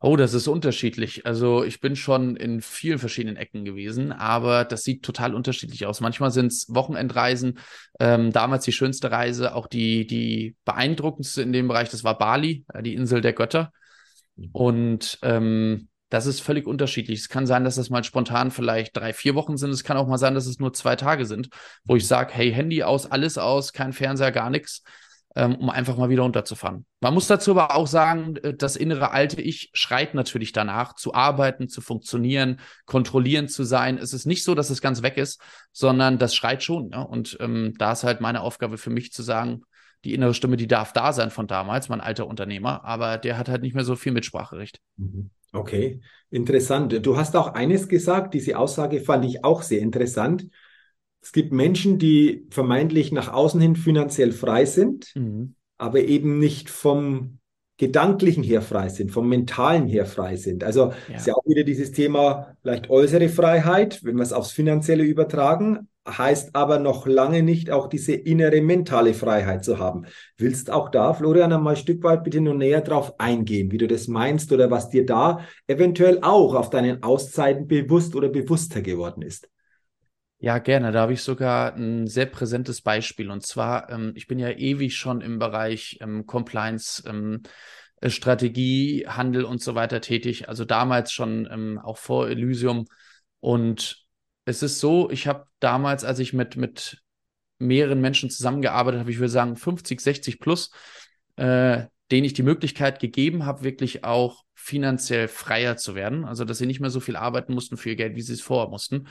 Oh, 0.06 0.16
das 0.16 0.34
ist 0.34 0.48
unterschiedlich. 0.48 1.24
Also 1.24 1.64
ich 1.64 1.80
bin 1.80 1.96
schon 1.96 2.36
in 2.36 2.60
vielen 2.60 2.98
verschiedenen 2.98 3.38
Ecken 3.38 3.64
gewesen, 3.64 4.12
aber 4.12 4.66
das 4.66 4.82
sieht 4.82 5.02
total 5.02 5.34
unterschiedlich 5.34 5.86
aus. 5.86 6.02
Manchmal 6.02 6.30
sind 6.30 6.52
es 6.52 6.66
Wochenendreisen. 6.68 7.58
Ähm, 7.98 8.30
damals 8.30 8.66
die 8.66 8.72
schönste 8.72 9.10
Reise, 9.10 9.54
auch 9.54 9.66
die, 9.66 10.06
die 10.06 10.56
beeindruckendste 10.66 11.40
in 11.40 11.54
dem 11.54 11.68
Bereich, 11.68 11.88
das 11.88 12.04
war 12.04 12.18
Bali, 12.18 12.66
äh, 12.74 12.82
die 12.82 12.92
Insel 12.92 13.22
der 13.22 13.32
Götter. 13.32 13.72
Mhm. 14.36 14.50
Und 14.52 15.18
ähm, 15.22 15.88
das 16.10 16.26
ist 16.26 16.40
völlig 16.40 16.66
unterschiedlich. 16.66 17.20
Es 17.20 17.30
kann 17.30 17.46
sein, 17.46 17.64
dass 17.64 17.76
das 17.76 17.88
mal 17.88 18.04
spontan 18.04 18.50
vielleicht 18.50 18.94
drei, 18.94 19.14
vier 19.14 19.34
Wochen 19.34 19.56
sind. 19.56 19.70
Es 19.70 19.84
kann 19.84 19.96
auch 19.96 20.06
mal 20.06 20.18
sein, 20.18 20.34
dass 20.34 20.44
es 20.44 20.58
nur 20.58 20.74
zwei 20.74 20.96
Tage 20.96 21.24
sind, 21.24 21.48
wo 21.82 21.96
ich 21.96 22.06
sage, 22.06 22.34
hey, 22.34 22.52
Handy 22.52 22.82
aus, 22.82 23.10
alles 23.10 23.38
aus, 23.38 23.72
kein 23.72 23.94
Fernseher, 23.94 24.32
gar 24.32 24.50
nichts 24.50 24.82
um 25.34 25.70
einfach 25.70 25.96
mal 25.96 26.08
wieder 26.08 26.22
runterzufahren. 26.22 26.86
Man 27.00 27.14
muss 27.14 27.26
dazu 27.26 27.50
aber 27.52 27.74
auch 27.74 27.86
sagen, 27.86 28.36
äh, 28.36 28.54
das 28.54 28.76
innere 28.76 29.10
alte 29.10 29.40
Ich 29.40 29.70
schreit 29.72 30.14
natürlich 30.14 30.52
danach, 30.52 30.94
zu 30.94 31.14
arbeiten, 31.14 31.68
zu 31.68 31.80
funktionieren, 31.80 32.60
kontrollieren 32.86 33.48
zu 33.48 33.64
sein. 33.64 33.98
Es 33.98 34.12
ist 34.12 34.26
nicht 34.26 34.44
so, 34.44 34.54
dass 34.54 34.70
es 34.70 34.80
ganz 34.80 35.02
weg 35.02 35.16
ist, 35.16 35.40
sondern 35.72 36.18
das 36.18 36.34
schreit 36.34 36.62
schon. 36.62 36.90
Ja? 36.90 37.02
Und 37.02 37.36
ähm, 37.40 37.74
da 37.78 37.92
ist 37.92 38.04
halt 38.04 38.20
meine 38.20 38.42
Aufgabe 38.42 38.78
für 38.78 38.90
mich 38.90 39.12
zu 39.12 39.22
sagen, 39.22 39.62
die 40.04 40.14
innere 40.14 40.34
Stimme, 40.34 40.56
die 40.56 40.66
darf 40.66 40.92
da 40.92 41.12
sein 41.12 41.30
von 41.30 41.46
damals, 41.46 41.88
mein 41.88 42.00
alter 42.00 42.26
Unternehmer, 42.26 42.84
aber 42.84 43.18
der 43.18 43.38
hat 43.38 43.48
halt 43.48 43.62
nicht 43.62 43.74
mehr 43.74 43.84
so 43.84 43.96
viel 43.96 44.12
Mitspracherecht. 44.12 44.80
Mhm. 44.96 45.30
Okay, 45.52 46.00
interessant. 46.30 47.06
Du 47.06 47.16
hast 47.16 47.36
auch 47.36 47.54
eines 47.54 47.88
gesagt, 47.88 48.34
diese 48.34 48.58
Aussage 48.58 49.00
fand 49.00 49.24
ich 49.24 49.44
auch 49.44 49.62
sehr 49.62 49.80
interessant. 49.80 50.48
Es 51.24 51.32
gibt 51.32 51.52
Menschen, 51.52 51.98
die 51.98 52.46
vermeintlich 52.50 53.10
nach 53.10 53.32
außen 53.32 53.58
hin 53.58 53.76
finanziell 53.76 54.30
frei 54.30 54.66
sind, 54.66 55.10
mhm. 55.14 55.54
aber 55.78 56.00
eben 56.00 56.38
nicht 56.38 56.68
vom 56.68 57.38
gedanklichen 57.78 58.44
her 58.44 58.60
frei 58.60 58.90
sind, 58.90 59.10
vom 59.10 59.30
mentalen 59.30 59.88
her 59.88 60.04
frei 60.04 60.36
sind. 60.36 60.62
Also 60.62 60.92
ja. 61.08 61.16
ist 61.16 61.26
ja 61.26 61.32
auch 61.32 61.46
wieder 61.46 61.64
dieses 61.64 61.92
Thema 61.92 62.54
vielleicht 62.60 62.90
äußere 62.90 63.30
Freiheit, 63.30 64.04
wenn 64.04 64.16
wir 64.16 64.22
es 64.22 64.34
aufs 64.34 64.52
Finanzielle 64.52 65.02
übertragen, 65.02 65.88
heißt 66.06 66.54
aber 66.54 66.78
noch 66.78 67.06
lange 67.06 67.42
nicht 67.42 67.70
auch 67.70 67.86
diese 67.88 68.12
innere 68.12 68.60
mentale 68.60 69.14
Freiheit 69.14 69.64
zu 69.64 69.78
haben. 69.78 70.04
Willst 70.36 70.70
auch 70.70 70.90
da, 70.90 71.14
Florian, 71.14 71.54
einmal 71.54 71.72
ein 71.72 71.80
Stück 71.80 72.02
weit 72.02 72.22
bitte 72.22 72.42
nur 72.42 72.54
näher 72.54 72.82
drauf 72.82 73.18
eingehen, 73.18 73.72
wie 73.72 73.78
du 73.78 73.88
das 73.88 74.08
meinst 74.08 74.52
oder 74.52 74.70
was 74.70 74.90
dir 74.90 75.06
da 75.06 75.40
eventuell 75.68 76.18
auch 76.20 76.54
auf 76.54 76.68
deinen 76.68 77.02
Auszeiten 77.02 77.66
bewusst 77.66 78.14
oder 78.14 78.28
bewusster 78.28 78.82
geworden 78.82 79.22
ist? 79.22 79.48
Ja, 80.38 80.58
gerne. 80.58 80.92
Da 80.92 81.00
habe 81.02 81.14
ich 81.14 81.22
sogar 81.22 81.74
ein 81.74 82.06
sehr 82.06 82.26
präsentes 82.26 82.82
Beispiel. 82.82 83.30
Und 83.30 83.46
zwar, 83.46 83.88
ähm, 83.90 84.12
ich 84.14 84.26
bin 84.26 84.38
ja 84.38 84.50
ewig 84.50 84.96
schon 84.96 85.20
im 85.22 85.38
Bereich 85.38 85.98
ähm, 86.02 86.26
Compliance, 86.26 87.02
ähm, 87.06 87.42
äh, 88.02 88.10
Strategie, 88.10 89.06
Handel 89.08 89.44
und 89.44 89.62
so 89.62 89.74
weiter 89.74 90.00
tätig. 90.02 90.48
Also 90.48 90.64
damals 90.66 91.12
schon 91.12 91.48
ähm, 91.50 91.80
auch 91.82 91.96
vor 91.96 92.28
Elysium. 92.28 92.84
Und 93.40 94.04
es 94.44 94.62
ist 94.62 94.80
so, 94.80 95.08
ich 95.10 95.26
habe 95.26 95.46
damals, 95.60 96.04
als 96.04 96.18
ich 96.18 96.34
mit, 96.34 96.56
mit 96.56 97.02
mehreren 97.58 98.02
Menschen 98.02 98.28
zusammengearbeitet 98.28 99.00
habe, 99.00 99.10
ich 99.10 99.18
würde 99.18 99.30
sagen 99.30 99.56
50, 99.56 100.00
60 100.00 100.40
plus, 100.40 100.70
äh, 101.36 101.84
denen 102.10 102.24
ich 102.26 102.34
die 102.34 102.42
Möglichkeit 102.42 103.00
gegeben 103.00 103.46
habe, 103.46 103.62
wirklich 103.64 104.04
auch 104.04 104.42
finanziell 104.54 105.28
freier 105.28 105.78
zu 105.78 105.94
werden. 105.94 106.26
Also, 106.26 106.44
dass 106.44 106.58
sie 106.58 106.66
nicht 106.66 106.80
mehr 106.80 106.90
so 106.90 107.00
viel 107.00 107.16
arbeiten 107.16 107.54
mussten 107.54 107.78
für 107.78 107.90
ihr 107.90 107.96
Geld, 107.96 108.14
wie 108.14 108.20
sie 108.22 108.34
es 108.34 108.42
vorher 108.42 108.68
mussten 108.68 109.06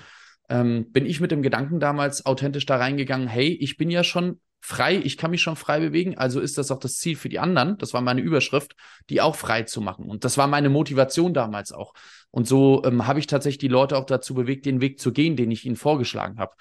ähm, 0.50 0.92
bin 0.92 1.06
ich 1.06 1.20
mit 1.20 1.32
dem 1.32 1.42
Gedanken 1.42 1.80
damals 1.80 2.26
authentisch 2.26 2.66
da 2.66 2.78
reingegangen, 2.78 3.28
hey, 3.28 3.48
ich 3.48 3.78
bin 3.78 3.90
ja 3.90 4.04
schon 4.04 4.40
frei, 4.60 4.96
ich 4.96 5.18
kann 5.18 5.32
mich 5.32 5.42
schon 5.42 5.58
frei 5.58 5.82
bewegen, 5.82 6.18
also 6.18 6.40
ist 6.40 6.58
das 6.58 6.72
auch 6.72 6.80
das 6.80 6.98
Ziel 6.98 7.18
für 7.18 7.28
die 7.28 7.40
anderen, 7.40 7.78
das 7.80 7.94
war 7.94 8.00
meine 8.00 8.22
Überschrift, 8.22 8.76
die 9.10 9.20
auch 9.20 9.36
frei 9.36 9.64
zu 9.64 9.82
machen. 9.82 10.06
Und 10.06 10.24
das 10.24 10.38
war 10.38 10.48
meine 10.48 10.70
Motivation 10.70 11.34
damals 11.34 11.74
auch. 11.74 11.94
Und 12.32 12.48
so 12.48 12.82
ähm, 12.86 13.06
habe 13.06 13.20
ich 13.20 13.28
tatsächlich 13.28 13.58
die 13.58 13.68
Leute 13.68 13.98
auch 13.98 14.06
dazu 14.06 14.34
bewegt, 14.34 14.66
den 14.66 14.80
Weg 14.80 15.00
zu 15.00 15.12
gehen, 15.12 15.36
den 15.36 15.52
ich 15.52 15.66
ihnen 15.66 15.76
vorgeschlagen 15.76 16.40
habe. 16.40 16.54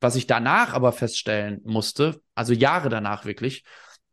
Was 0.00 0.14
ich 0.14 0.28
danach 0.28 0.72
aber 0.72 0.92
feststellen 0.92 1.60
musste, 1.64 2.20
also 2.36 2.52
Jahre 2.52 2.88
danach 2.88 3.24
wirklich, 3.24 3.64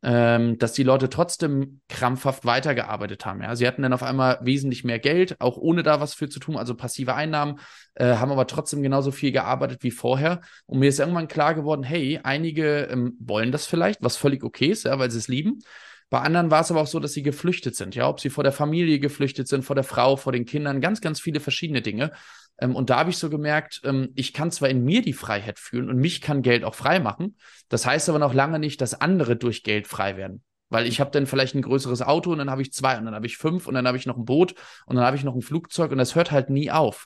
ähm, 0.07 0.59
dass 0.59 0.73
die 0.73 0.83
Leute 0.83 1.09
trotzdem 1.09 1.81
krampfhaft 1.89 2.45
weitergearbeitet 2.45 3.25
haben. 3.25 3.41
Ja? 3.41 3.55
Sie 3.55 3.67
hatten 3.67 3.81
dann 3.81 3.91
auf 3.91 4.03
einmal 4.03 4.37
wesentlich 4.43 4.83
mehr 4.83 4.99
Geld, 4.99 5.41
auch 5.41 5.57
ohne 5.57 5.81
da 5.81 5.99
was 5.99 6.13
für 6.13 6.29
zu 6.29 6.39
tun, 6.39 6.57
also 6.57 6.75
passive 6.75 7.15
Einnahmen, 7.15 7.59
äh, 7.95 8.17
haben 8.17 8.31
aber 8.31 8.45
trotzdem 8.45 8.83
genauso 8.83 9.09
viel 9.11 9.31
gearbeitet 9.31 9.81
wie 9.81 9.89
vorher. 9.89 10.41
Und 10.67 10.77
mir 10.77 10.89
ist 10.89 10.99
irgendwann 10.99 11.27
klar 11.27 11.55
geworden, 11.55 11.81
hey, 11.81 12.19
einige 12.21 12.83
ähm, 12.83 13.17
wollen 13.19 13.51
das 13.51 13.65
vielleicht, 13.65 14.03
was 14.03 14.15
völlig 14.15 14.43
okay 14.43 14.67
ist, 14.67 14.85
ja, 14.85 14.99
weil 14.99 15.09
sie 15.09 15.17
es 15.17 15.27
lieben. 15.27 15.63
Bei 16.11 16.19
anderen 16.19 16.51
war 16.51 16.61
es 16.61 16.69
aber 16.69 16.81
auch 16.81 16.87
so, 16.87 16.99
dass 16.99 17.13
sie 17.13 17.23
geflüchtet 17.23 17.75
sind, 17.75 17.95
ja, 17.95 18.07
ob 18.07 18.19
sie 18.19 18.29
vor 18.29 18.43
der 18.43 18.53
Familie 18.53 18.99
geflüchtet 18.99 19.47
sind, 19.47 19.63
vor 19.63 19.75
der 19.75 19.83
Frau, 19.83 20.17
vor 20.17 20.31
den 20.31 20.45
Kindern, 20.45 20.81
ganz, 20.81 21.01
ganz 21.01 21.19
viele 21.19 21.39
verschiedene 21.39 21.81
Dinge. 21.81 22.11
Ähm, 22.59 22.75
und 22.75 22.89
da 22.89 22.97
habe 22.99 23.09
ich 23.09 23.17
so 23.17 23.29
gemerkt, 23.29 23.81
ähm, 23.83 24.09
ich 24.15 24.33
kann 24.33 24.51
zwar 24.51 24.69
in 24.69 24.83
mir 24.83 25.01
die 25.01 25.13
Freiheit 25.13 25.59
fühlen 25.59 25.89
und 25.89 25.97
mich 25.97 26.21
kann 26.21 26.41
Geld 26.41 26.63
auch 26.63 26.75
frei 26.75 26.99
machen. 26.99 27.37
Das 27.69 27.85
heißt 27.85 28.09
aber 28.09 28.19
noch 28.19 28.33
lange 28.33 28.59
nicht, 28.59 28.81
dass 28.81 28.99
andere 28.99 29.35
durch 29.35 29.63
Geld 29.63 29.87
frei 29.87 30.17
werden. 30.17 30.43
Weil 30.69 30.87
ich 30.87 30.99
habe 30.99 31.11
dann 31.11 31.27
vielleicht 31.27 31.55
ein 31.55 31.61
größeres 31.61 32.01
Auto 32.01 32.31
und 32.31 32.39
dann 32.39 32.49
habe 32.49 32.61
ich 32.61 32.73
zwei 32.73 32.97
und 32.97 33.05
dann 33.05 33.15
habe 33.15 33.27
ich 33.27 33.37
fünf 33.37 33.67
und 33.67 33.75
dann 33.75 33.87
habe 33.87 33.97
ich 33.97 34.05
noch 34.05 34.17
ein 34.17 34.25
Boot 34.25 34.55
und 34.85 34.95
dann 34.95 35.05
habe 35.05 35.15
ich 35.15 35.23
noch 35.23 35.35
ein 35.35 35.41
Flugzeug 35.41 35.91
und 35.91 35.97
das 35.97 36.15
hört 36.15 36.31
halt 36.31 36.49
nie 36.49 36.71
auf. 36.71 37.05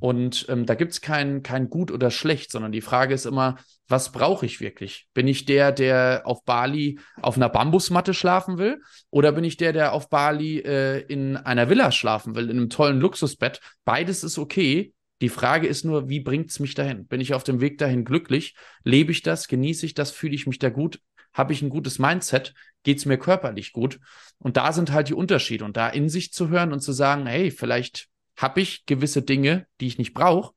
Und 0.00 0.46
ähm, 0.48 0.66
da 0.66 0.74
gibt 0.74 0.92
es 0.92 1.00
kein, 1.00 1.42
kein 1.42 1.70
gut 1.70 1.92
oder 1.92 2.10
schlecht, 2.10 2.50
sondern 2.50 2.72
die 2.72 2.80
Frage 2.80 3.14
ist 3.14 3.26
immer, 3.26 3.58
was 3.86 4.10
brauche 4.10 4.44
ich 4.44 4.60
wirklich? 4.60 5.06
Bin 5.14 5.28
ich 5.28 5.44
der, 5.44 5.70
der 5.70 6.22
auf 6.24 6.44
Bali 6.44 6.98
auf 7.22 7.36
einer 7.36 7.48
Bambusmatte 7.48 8.12
schlafen 8.12 8.58
will? 8.58 8.82
Oder 9.10 9.32
bin 9.32 9.44
ich 9.44 9.56
der, 9.56 9.72
der 9.72 9.92
auf 9.92 10.08
Bali 10.10 10.58
äh, 10.58 11.00
in 11.02 11.36
einer 11.36 11.70
Villa 11.70 11.92
schlafen 11.92 12.34
will, 12.34 12.50
in 12.50 12.58
einem 12.58 12.70
tollen 12.70 13.00
Luxusbett? 13.00 13.60
Beides 13.84 14.24
ist 14.24 14.38
okay. 14.38 14.92
Die 15.20 15.28
Frage 15.28 15.66
ist 15.66 15.84
nur, 15.84 16.08
wie 16.08 16.20
bringt 16.20 16.50
es 16.50 16.60
mich 16.60 16.74
dahin? 16.74 17.06
Bin 17.06 17.20
ich 17.20 17.34
auf 17.34 17.44
dem 17.44 17.60
Weg 17.60 17.78
dahin 17.78 18.04
glücklich? 18.04 18.56
Lebe 18.84 19.12
ich 19.12 19.22
das? 19.22 19.48
Genieße 19.48 19.86
ich 19.86 19.94
das? 19.94 20.10
Fühle 20.10 20.34
ich 20.34 20.46
mich 20.46 20.58
da 20.58 20.70
gut? 20.70 21.00
Habe 21.32 21.52
ich 21.52 21.62
ein 21.62 21.70
gutes 21.70 21.98
Mindset? 21.98 22.54
Geht 22.82 22.98
es 22.98 23.06
mir 23.06 23.18
körperlich 23.18 23.72
gut? 23.72 24.00
Und 24.38 24.56
da 24.56 24.72
sind 24.72 24.92
halt 24.92 25.08
die 25.08 25.14
Unterschiede. 25.14 25.64
Und 25.64 25.76
da 25.76 25.88
in 25.88 26.08
sich 26.08 26.32
zu 26.32 26.48
hören 26.48 26.72
und 26.72 26.80
zu 26.80 26.92
sagen, 26.92 27.26
hey, 27.26 27.50
vielleicht 27.50 28.08
habe 28.38 28.60
ich 28.60 28.86
gewisse 28.86 29.22
Dinge, 29.22 29.66
die 29.80 29.88
ich 29.88 29.98
nicht 29.98 30.14
brauche, 30.14 30.54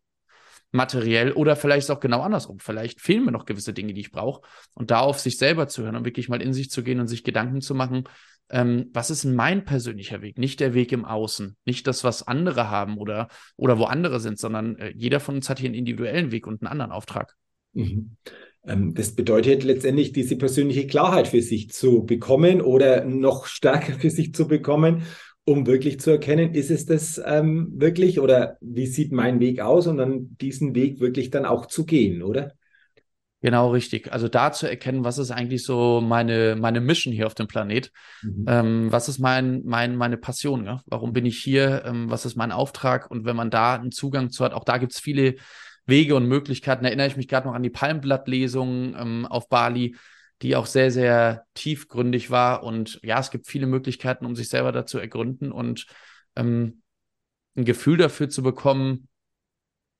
materiell 0.71 1.33
oder 1.33 1.55
vielleicht 1.55 1.91
auch 1.91 1.99
genau 1.99 2.21
andersrum. 2.21 2.59
Vielleicht 2.59 3.01
fehlen 3.01 3.25
mir 3.25 3.31
noch 3.31 3.45
gewisse 3.45 3.73
Dinge, 3.73 3.93
die 3.93 4.01
ich 4.01 4.11
brauche. 4.11 4.41
Und 4.73 4.91
da 4.91 4.99
auf 4.99 5.19
sich 5.19 5.37
selber 5.37 5.67
zu 5.67 5.83
hören 5.83 5.97
und 5.97 6.05
wirklich 6.05 6.29
mal 6.29 6.41
in 6.41 6.53
sich 6.53 6.69
zu 6.69 6.83
gehen 6.83 6.99
und 6.99 7.07
sich 7.07 7.23
Gedanken 7.23 7.59
zu 7.59 7.75
machen, 7.75 8.05
ähm, 8.49 8.89
was 8.93 9.09
ist 9.09 9.25
mein 9.25 9.65
persönlicher 9.65 10.21
Weg? 10.21 10.37
Nicht 10.37 10.59
der 10.59 10.73
Weg 10.73 10.91
im 10.91 11.05
Außen, 11.05 11.57
nicht 11.65 11.87
das, 11.87 12.03
was 12.03 12.27
andere 12.27 12.69
haben 12.69 12.97
oder, 12.97 13.29
oder 13.57 13.79
wo 13.79 13.85
andere 13.85 14.19
sind, 14.19 14.39
sondern 14.39 14.77
äh, 14.77 14.93
jeder 14.95 15.19
von 15.19 15.35
uns 15.35 15.49
hat 15.49 15.59
hier 15.59 15.67
einen 15.67 15.75
individuellen 15.75 16.31
Weg 16.31 16.47
und 16.47 16.61
einen 16.61 16.71
anderen 16.71 16.91
Auftrag. 16.91 17.35
Mhm. 17.73 18.17
Ähm, 18.65 18.93
das 18.93 19.15
bedeutet 19.15 19.63
letztendlich, 19.63 20.11
diese 20.11 20.37
persönliche 20.37 20.85
Klarheit 20.85 21.29
für 21.29 21.41
sich 21.41 21.71
zu 21.71 22.05
bekommen 22.05 22.61
oder 22.61 23.05
noch 23.05 23.45
stärker 23.47 23.93
für 23.93 24.09
sich 24.09 24.33
zu 24.33 24.47
bekommen 24.47 25.03
um 25.45 25.65
wirklich 25.65 25.99
zu 25.99 26.11
erkennen, 26.11 26.53
ist 26.53 26.71
es 26.71 26.85
das 26.85 27.21
ähm, 27.25 27.71
wirklich 27.75 28.19
oder 28.19 28.57
wie 28.61 28.85
sieht 28.85 29.11
mein 29.11 29.39
Weg 29.39 29.59
aus 29.59 29.87
und 29.87 29.97
dann 29.97 30.37
diesen 30.39 30.75
Weg 30.75 30.99
wirklich 30.99 31.29
dann 31.29 31.45
auch 31.45 31.65
zu 31.65 31.85
gehen, 31.85 32.21
oder? 32.21 32.53
Genau, 33.43 33.71
richtig. 33.71 34.13
Also 34.13 34.27
da 34.27 34.51
zu 34.51 34.69
erkennen, 34.69 35.03
was 35.03 35.17
ist 35.17 35.31
eigentlich 35.31 35.63
so 35.63 35.99
meine, 35.99 36.55
meine 36.55 36.79
Mission 36.79 37.11
hier 37.11 37.25
auf 37.25 37.33
dem 37.33 37.47
Planet? 37.47 37.91
Mhm. 38.21 38.45
Ähm, 38.47 38.91
was 38.91 39.09
ist 39.09 39.17
mein, 39.17 39.63
mein, 39.65 39.95
meine 39.95 40.17
Passion? 40.17 40.63
Ja? 40.65 40.81
Warum 40.85 41.11
bin 41.11 41.25
ich 41.25 41.39
hier? 41.39 41.83
Ähm, 41.85 42.11
was 42.11 42.25
ist 42.25 42.35
mein 42.35 42.51
Auftrag? 42.51 43.09
Und 43.09 43.25
wenn 43.25 43.35
man 43.35 43.49
da 43.49 43.75
einen 43.75 43.91
Zugang 43.91 44.29
zu 44.29 44.45
hat, 44.45 44.53
auch 44.53 44.63
da 44.63 44.77
gibt 44.77 44.93
es 44.93 44.99
viele 44.99 45.35
Wege 45.87 46.15
und 46.15 46.27
Möglichkeiten. 46.27 46.85
Erinnere 46.85 47.07
ich 47.07 47.17
mich 47.17 47.27
gerade 47.27 47.47
noch 47.47 47.55
an 47.55 47.63
die 47.63 47.71
Palmblattlesung 47.71 48.95
ähm, 48.95 49.25
auf 49.25 49.49
Bali 49.49 49.95
die 50.41 50.55
auch 50.55 50.65
sehr, 50.65 50.91
sehr 50.91 51.45
tiefgründig 51.53 52.31
war. 52.31 52.63
Und 52.63 52.99
ja, 53.03 53.19
es 53.19 53.31
gibt 53.31 53.47
viele 53.47 53.67
Möglichkeiten, 53.67 54.25
um 54.25 54.35
sich 54.35 54.49
selber 54.49 54.71
dazu 54.71 54.97
ergründen 54.97 55.51
und 55.51 55.85
ähm, 56.35 56.81
ein 57.55 57.65
Gefühl 57.65 57.97
dafür 57.97 58.29
zu 58.29 58.41
bekommen, 58.41 59.07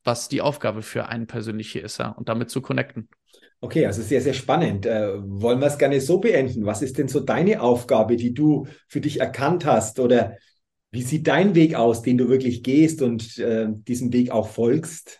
was 0.04 0.30
die 0.30 0.41
Aufgabe 0.41 0.82
für 0.82 1.08
einen 1.08 1.27
persönlich 1.27 1.71
hier 1.71 1.84
ist 1.84 1.99
ja, 1.99 2.10
und 2.10 2.27
damit 2.27 2.49
zu 2.49 2.62
connecten. 2.62 3.08
Okay, 3.60 3.86
also 3.86 4.01
sehr, 4.01 4.21
sehr 4.21 4.34
spannend. 4.34 4.88
Äh, 4.88 5.13
wollen 5.19 5.60
wir 5.60 5.67
es 5.67 5.77
gerne 5.77 6.01
so 6.01 6.19
beenden? 6.19 6.65
Was 6.65 6.82
ist 6.82 6.97
denn 6.97 7.08
so 7.08 7.19
deine 7.19 7.62
Aufgabe, 7.62 8.15
die 8.15 8.34
du 8.34 8.65
für 8.88 9.01
dich 9.01 9.19
erkannt 9.19 9.65
hast? 9.65 9.99
Oder 9.99 10.38
wie 10.89 11.04
sieht 11.04 11.27
dein 11.27 11.54
Weg 11.54 11.75
aus, 11.75 12.01
den 12.01 12.17
du 12.17 12.30
wirklich 12.30 12.63
gehst 12.63 13.04
und 13.04 13.38
äh, 13.38 13.67
diesem 13.69 14.12
Weg 14.12 14.32
auch 14.32 14.49
folgst? 14.49 15.19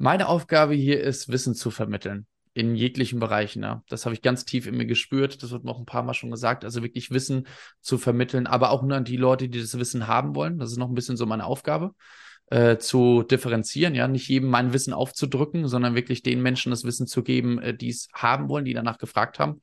Meine 0.00 0.26
Aufgabe 0.26 0.74
hier 0.74 1.00
ist, 1.00 1.28
Wissen 1.28 1.54
zu 1.54 1.70
vermitteln 1.70 2.26
in 2.58 2.74
jeglichen 2.74 3.20
Bereichen. 3.20 3.62
Ja. 3.62 3.84
Das 3.88 4.04
habe 4.04 4.14
ich 4.14 4.22
ganz 4.22 4.44
tief 4.44 4.66
in 4.66 4.76
mir 4.76 4.86
gespürt. 4.86 5.42
Das 5.42 5.52
wird 5.52 5.62
mir 5.62 5.70
auch 5.70 5.78
ein 5.78 5.86
paar 5.86 6.02
Mal 6.02 6.14
schon 6.14 6.32
gesagt. 6.32 6.64
Also 6.64 6.82
wirklich 6.82 7.12
Wissen 7.12 7.46
zu 7.80 7.98
vermitteln, 7.98 8.48
aber 8.48 8.70
auch 8.70 8.82
nur 8.82 8.96
an 8.96 9.04
die 9.04 9.16
Leute, 9.16 9.48
die 9.48 9.60
das 9.60 9.78
Wissen 9.78 10.08
haben 10.08 10.34
wollen. 10.34 10.58
Das 10.58 10.72
ist 10.72 10.76
noch 10.76 10.88
ein 10.88 10.94
bisschen 10.94 11.16
so 11.16 11.24
meine 11.24 11.44
Aufgabe. 11.44 11.94
Äh, 12.50 12.78
zu 12.78 13.22
differenzieren, 13.22 13.94
ja, 13.94 14.08
nicht 14.08 14.26
jedem 14.26 14.48
mein 14.48 14.72
Wissen 14.72 14.94
aufzudrücken, 14.94 15.68
sondern 15.68 15.94
wirklich 15.94 16.22
den 16.22 16.40
Menschen 16.40 16.70
das 16.70 16.82
Wissen 16.82 17.06
zu 17.06 17.22
geben, 17.22 17.60
äh, 17.60 17.76
die 17.76 17.90
es 17.90 18.08
haben 18.14 18.48
wollen, 18.48 18.64
die 18.64 18.72
danach 18.72 18.96
gefragt 18.96 19.38
haben 19.38 19.60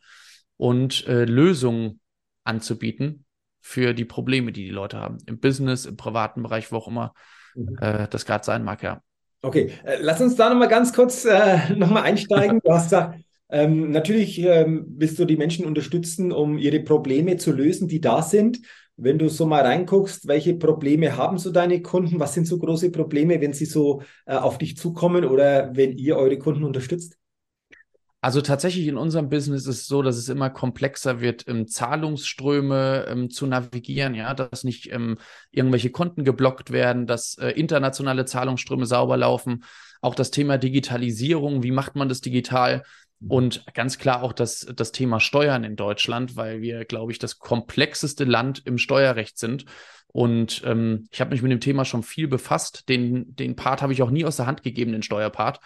und 0.56 1.08
äh, 1.08 1.26
Lösungen 1.26 2.00
anzubieten 2.44 3.26
für 3.60 3.96
die 3.96 4.06
Probleme, 4.06 4.52
die 4.52 4.66
die 4.66 4.72
Leute 4.72 5.00
haben, 5.00 5.18
im 5.26 5.40
Business, 5.40 5.88
im 5.88 5.98
privaten 5.98 6.44
Bereich, 6.44 6.72
wo 6.72 6.78
auch 6.78 6.88
immer 6.88 7.16
mhm. 7.56 7.76
äh, 7.82 8.08
das 8.08 8.26
gerade 8.28 8.46
sein 8.46 8.64
mag, 8.64 8.84
ja. 8.84 9.02
Okay, 9.46 9.70
äh, 9.84 9.98
lass 10.02 10.20
uns 10.22 10.36
da 10.36 10.50
nochmal 10.50 10.68
ganz 10.68 10.92
kurz 10.92 11.24
äh, 11.24 11.60
nochmal 11.76 12.04
einsteigen. 12.04 12.60
Du 12.64 12.72
hast 12.72 12.92
da, 12.92 13.14
ähm, 13.50 13.92
natürlich 13.92 14.40
ähm, 14.40 14.86
willst 14.88 15.20
du 15.20 15.26
die 15.26 15.38
Menschen 15.38 15.66
unterstützen, 15.66 16.32
um 16.32 16.58
ihre 16.58 16.80
Probleme 16.80 17.38
zu 17.38 17.52
lösen, 17.52 17.88
die 17.88 18.02
da 18.02 18.24
sind. 18.24 18.60
Wenn 18.98 19.20
du 19.20 19.30
so 19.30 19.46
mal 19.46 19.62
reinguckst, 19.62 20.28
welche 20.28 20.56
Probleme 20.56 21.16
haben 21.16 21.38
so 21.38 21.52
deine 21.52 21.82
Kunden? 21.84 22.20
Was 22.20 22.34
sind 22.34 22.48
so 22.48 22.58
große 22.58 22.90
Probleme, 22.90 23.40
wenn 23.40 23.54
sie 23.54 23.66
so 23.66 24.02
äh, 24.26 24.34
auf 24.34 24.58
dich 24.58 24.78
zukommen 24.78 25.26
oder 25.26 25.76
wenn 25.76 25.96
ihr 25.96 26.18
eure 26.18 26.40
Kunden 26.40 26.64
unterstützt? 26.64 27.16
Also 28.26 28.42
tatsächlich 28.42 28.88
in 28.88 28.98
unserem 28.98 29.30
Business 29.30 29.68
ist 29.68 29.82
es 29.82 29.88
so, 29.88 30.02
dass 30.02 30.18
es 30.18 30.30
immer 30.30 30.50
komplexer 30.50 31.22
wird, 31.22 31.48
ähm, 31.48 31.68
Zahlungsströme 31.68 33.06
ähm, 33.08 33.30
zu 33.30 33.46
navigieren, 33.46 34.16
ja, 34.16 34.34
dass 34.34 34.64
nicht 34.64 34.92
ähm, 34.92 35.20
irgendwelche 35.52 35.92
Konten 35.92 36.24
geblockt 36.24 36.72
werden, 36.72 37.06
dass 37.06 37.38
äh, 37.38 37.50
internationale 37.52 38.26
Zahlungsströme 38.26 38.88
sauber 38.88 39.16
laufen. 39.16 39.64
Auch 40.02 40.16
das 40.16 40.32
Thema 40.32 40.58
Digitalisierung, 40.58 41.62
wie 41.62 41.70
macht 41.70 41.96
man 41.96 42.10
das 42.10 42.20
digital? 42.20 42.82
Und 43.28 43.64
ganz 43.76 44.00
klar 44.00 44.24
auch 44.24 44.34
das, 44.34 44.66
das 44.76 44.92
Thema 44.92 45.20
Steuern 45.20 45.64
in 45.64 45.76
Deutschland, 45.76 46.36
weil 46.36 46.62
wir, 46.62 46.84
glaube 46.86 47.12
ich, 47.12 47.20
das 47.20 47.38
komplexeste 47.38 48.24
Land 48.24 48.64
im 48.66 48.80
Steuerrecht 48.80 49.38
sind. 49.38 49.66
Und 50.08 50.64
ähm, 50.66 51.08
ich 51.12 51.22
habe 51.22 51.30
mich 51.30 51.44
mit 51.44 51.52
dem 51.52 51.60
Thema 51.60 51.86
schon 51.86 52.02
viel 52.02 52.28
befasst. 52.28 52.90
Den, 52.90 53.36
den 53.36 53.56
Part 53.56 53.84
habe 53.84 53.94
ich 53.94 54.02
auch 54.02 54.10
nie 54.10 54.26
aus 54.26 54.38
der 54.38 54.48
Hand 54.48 54.64
gegeben, 54.64 54.94
den 54.94 55.04
Steuerpart. 55.04 55.60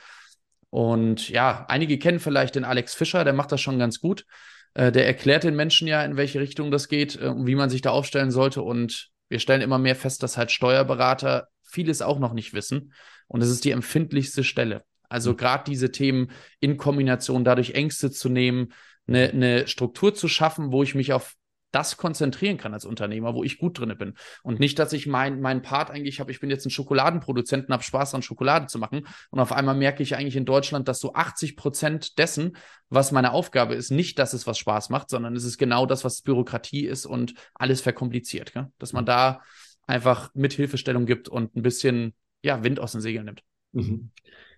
Und 0.70 1.30
ja, 1.30 1.66
einige 1.68 1.98
kennen 1.98 2.20
vielleicht 2.20 2.56
den 2.56 2.64
Alex 2.64 2.94
Fischer, 2.94 3.24
der 3.24 3.34
macht 3.34 3.52
das 3.52 3.62
schon 3.62 3.80
ganz 3.80 4.00
gut. 4.00 4.26
Äh, 4.74 4.92
der 4.92 5.08
erklärt 5.08 5.44
den 5.44 5.56
Menschen 5.56 5.88
ja, 5.88 6.04
in 6.04 6.18
welche 6.18 6.40
Richtung 6.40 6.72
das 6.72 6.88
geht 6.88 7.20
äh, 7.22 7.28
und 7.28 7.48
wie 7.48 7.56
man 7.56 7.70
sich 7.70 7.82
da 7.82 7.92
aufstellen 7.92 8.32
sollte. 8.32 8.62
Und 8.62 9.10
wir 9.30 9.40
stellen 9.40 9.62
immer 9.62 9.80
mehr 9.80 9.96
fest, 9.96 10.24
dass 10.24 10.38
halt 10.38 10.52
Steuerberater 10.52 11.48
vieles 11.64 12.02
auch 12.02 12.20
noch 12.20 12.34
nicht 12.34 12.54
wissen. 12.54 12.94
Und 13.28 13.42
es 13.42 13.50
ist 13.50 13.66
die 13.66 13.72
empfindlichste 13.72 14.44
Stelle. 14.44 14.84
Also 15.08 15.32
mhm. 15.32 15.38
gerade 15.38 15.64
diese 15.68 15.92
Themen 15.92 16.32
in 16.60 16.78
Kombination, 16.78 17.44
dadurch 17.44 17.72
Ängste 17.72 18.12
zu 18.12 18.30
nehmen, 18.30 18.74
eine, 19.08 19.30
eine 19.30 19.68
Struktur 19.68 20.14
zu 20.14 20.28
schaffen, 20.28 20.72
wo 20.72 20.84
ich 20.84 20.94
mich 20.94 21.14
auf 21.14 21.36
das 21.72 21.98
konzentrieren 21.98 22.58
kann 22.58 22.74
als 22.74 22.86
Unternehmer, 22.86 23.34
wo 23.36 23.44
ich 23.44 23.60
gut 23.60 23.80
drin 23.80 23.96
bin. 23.98 24.14
Und 24.44 24.60
nicht, 24.60 24.80
dass 24.80 24.94
ich 24.94 25.08
mein, 25.08 25.42
meinen 25.42 25.62
Part 25.62 25.92
eigentlich 25.92 26.20
habe, 26.20 26.32
ich 26.32 26.40
bin 26.40 26.50
jetzt 26.50 26.66
ein 26.66 26.72
Schokoladenproduzent 26.72 27.68
und 27.68 27.74
habe 27.74 27.84
Spaß 27.84 28.16
an 28.16 28.22
Schokolade 28.22 28.68
zu 28.68 28.80
machen. 28.80 29.08
Und 29.30 29.40
auf 29.40 29.52
einmal 29.52 29.76
merke 29.76 30.04
ich 30.04 30.16
eigentlich 30.16 30.36
in 30.36 30.46
Deutschland, 30.46 30.88
dass 30.88 31.00
so 31.00 31.14
80 31.14 31.56
Prozent 31.56 32.18
dessen, 32.18 32.58
was 32.90 33.12
meine 33.12 33.32
Aufgabe 33.32 33.76
ist, 33.76 33.92
nicht, 33.92 34.20
dass 34.20 34.34
es 34.34 34.48
was 34.48 34.58
Spaß 34.58 34.90
macht, 34.90 35.10
sondern 35.10 35.36
es 35.36 35.44
ist 35.44 35.58
genau 35.58 35.86
das, 35.86 36.04
was 36.04 36.22
Bürokratie 36.22 36.86
ist 36.86 37.06
und 37.06 37.34
alles 37.54 37.82
verkompliziert. 37.82 38.54
Gell? 38.54 38.68
Dass 38.80 38.94
man 38.94 39.06
da 39.06 39.42
einfach 39.88 40.32
mit 40.34 40.54
Hilfestellung 40.54 41.06
gibt 41.06 41.30
und 41.30 41.56
ein 41.56 41.62
bisschen 41.62 42.14
ja, 42.42 42.64
Wind 42.64 42.80
aus 42.80 42.92
den 42.92 43.02
Segeln 43.02 43.26
nimmt. 43.26 43.44
Mhm. 43.72 44.12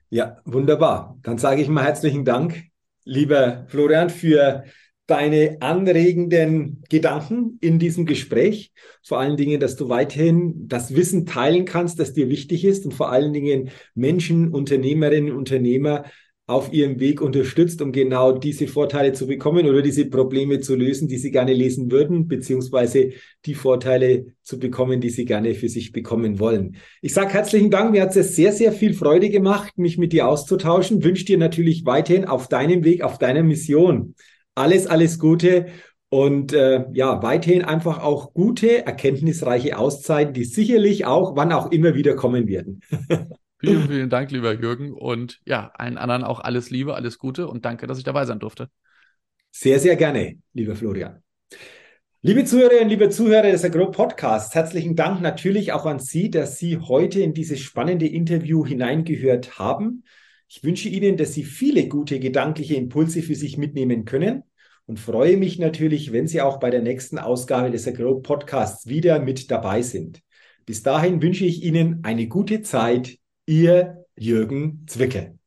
Ja, 0.10 0.41
wunderbar. 0.43 1.17
Dann 1.21 1.38
sage 1.38 1.62
ich 1.62 1.69
mal 1.69 1.86
herzlichen 1.86 2.26
Dank, 2.26 2.65
lieber 3.06 3.65
Florian, 3.67 4.10
für 4.10 4.65
deine 5.07 5.57
anregenden 5.61 6.83
Gedanken 6.89 7.57
in 7.61 7.79
diesem 7.79 8.05
Gespräch. 8.05 8.71
Vor 9.03 9.19
allen 9.19 9.35
Dingen, 9.35 9.59
dass 9.59 9.75
du 9.75 9.89
weiterhin 9.89 10.67
das 10.67 10.95
Wissen 10.95 11.25
teilen 11.25 11.65
kannst, 11.65 11.99
das 11.99 12.13
dir 12.13 12.29
wichtig 12.29 12.63
ist 12.63 12.85
und 12.85 12.93
vor 12.93 13.11
allen 13.11 13.33
Dingen 13.33 13.71
Menschen, 13.93 14.49
Unternehmerinnen, 14.49 15.35
Unternehmer 15.35 16.05
auf 16.47 16.73
ihrem 16.73 16.99
Weg 16.99 17.21
unterstützt, 17.21 17.81
um 17.81 17.91
genau 17.91 18.33
diese 18.33 18.67
Vorteile 18.67 19.13
zu 19.13 19.25
bekommen 19.25 19.67
oder 19.67 19.81
diese 19.81 20.05
Probleme 20.05 20.59
zu 20.59 20.75
lösen, 20.75 21.07
die 21.07 21.17
sie 21.17 21.31
gerne 21.31 21.53
lesen 21.53 21.91
würden, 21.91 22.27
beziehungsweise 22.27 23.11
die 23.45 23.53
Vorteile 23.53 24.25
zu 24.43 24.59
bekommen, 24.59 24.99
die 24.99 25.09
sie 25.09 25.23
gerne 25.23 25.53
für 25.53 25.69
sich 25.69 25.93
bekommen 25.93 26.39
wollen. 26.39 26.75
Ich 27.01 27.13
sage 27.13 27.33
herzlichen 27.33 27.71
Dank. 27.71 27.91
Mir 27.91 28.01
hat 28.01 28.15
es 28.15 28.35
sehr, 28.35 28.51
sehr 28.51 28.73
viel 28.73 28.93
Freude 28.93 29.29
gemacht, 29.29 29.77
mich 29.77 29.97
mit 29.97 30.11
dir 30.11 30.27
auszutauschen. 30.27 31.03
Wünsche 31.03 31.25
dir 31.25 31.37
natürlich 31.37 31.85
weiterhin 31.85 32.25
auf 32.25 32.49
deinem 32.49 32.83
Weg, 32.83 33.01
auf 33.01 33.17
deiner 33.17 33.43
Mission 33.43 34.15
alles, 34.55 34.87
alles 34.87 35.19
Gute 35.19 35.67
und 36.09 36.51
äh, 36.51 36.85
ja, 36.91 37.23
weiterhin 37.23 37.63
einfach 37.63 38.03
auch 38.03 38.33
gute, 38.33 38.85
erkenntnisreiche 38.85 39.77
Auszeiten, 39.77 40.33
die 40.33 40.43
sicherlich 40.43 41.05
auch, 41.05 41.37
wann 41.37 41.53
auch 41.53 41.71
immer 41.71 41.95
wieder 41.95 42.15
kommen 42.15 42.47
werden. 42.47 42.81
vielen, 43.59 43.87
vielen 43.87 44.09
Dank, 44.09 44.31
lieber 44.31 44.53
Jürgen. 44.53 44.91
Und 44.91 45.39
ja, 45.45 45.71
allen 45.75 45.97
anderen 45.97 46.23
auch 46.23 46.41
alles 46.41 46.69
Liebe, 46.69 46.95
alles 46.95 47.17
Gute 47.17 47.47
und 47.47 47.63
danke, 47.63 47.87
dass 47.87 47.97
ich 47.97 48.03
dabei 48.03 48.25
sein 48.25 48.39
durfte. 48.39 48.69
Sehr, 49.51 49.79
sehr 49.79 49.95
gerne, 49.95 50.37
lieber 50.53 50.75
Florian. 50.75 51.23
Liebe 52.23 52.45
Zuhörerinnen, 52.45 52.89
liebe 52.89 53.09
Zuhörer 53.09 53.49
des 53.49 53.63
Agro 53.65 53.89
Podcasts, 53.89 54.53
herzlichen 54.53 54.95
Dank 54.95 55.21
natürlich 55.21 55.71
auch 55.71 55.85
an 55.85 55.99
Sie, 55.99 56.29
dass 56.29 56.57
Sie 56.59 56.77
heute 56.77 57.21
in 57.21 57.33
dieses 57.33 57.61
spannende 57.61 58.05
Interview 58.05 58.65
hineingehört 58.65 59.57
haben. 59.57 60.03
Ich 60.53 60.65
wünsche 60.65 60.89
Ihnen, 60.89 61.15
dass 61.15 61.33
Sie 61.33 61.45
viele 61.45 61.87
gute 61.87 62.19
gedankliche 62.19 62.75
Impulse 62.75 63.21
für 63.21 63.35
sich 63.35 63.57
mitnehmen 63.57 64.03
können 64.03 64.43
und 64.85 64.99
freue 64.99 65.37
mich 65.37 65.59
natürlich, 65.59 66.11
wenn 66.11 66.27
Sie 66.27 66.41
auch 66.41 66.59
bei 66.59 66.69
der 66.69 66.81
nächsten 66.81 67.19
Ausgabe 67.19 67.71
des 67.71 67.87
Agro 67.87 68.19
Podcasts 68.19 68.85
wieder 68.85 69.21
mit 69.21 69.49
dabei 69.49 69.81
sind. 69.81 70.21
Bis 70.65 70.83
dahin 70.83 71.21
wünsche 71.21 71.45
ich 71.45 71.63
Ihnen 71.63 72.03
eine 72.03 72.27
gute 72.27 72.61
Zeit. 72.63 73.17
Ihr 73.45 74.05
Jürgen 74.17 74.83
Zwickel. 74.87 75.39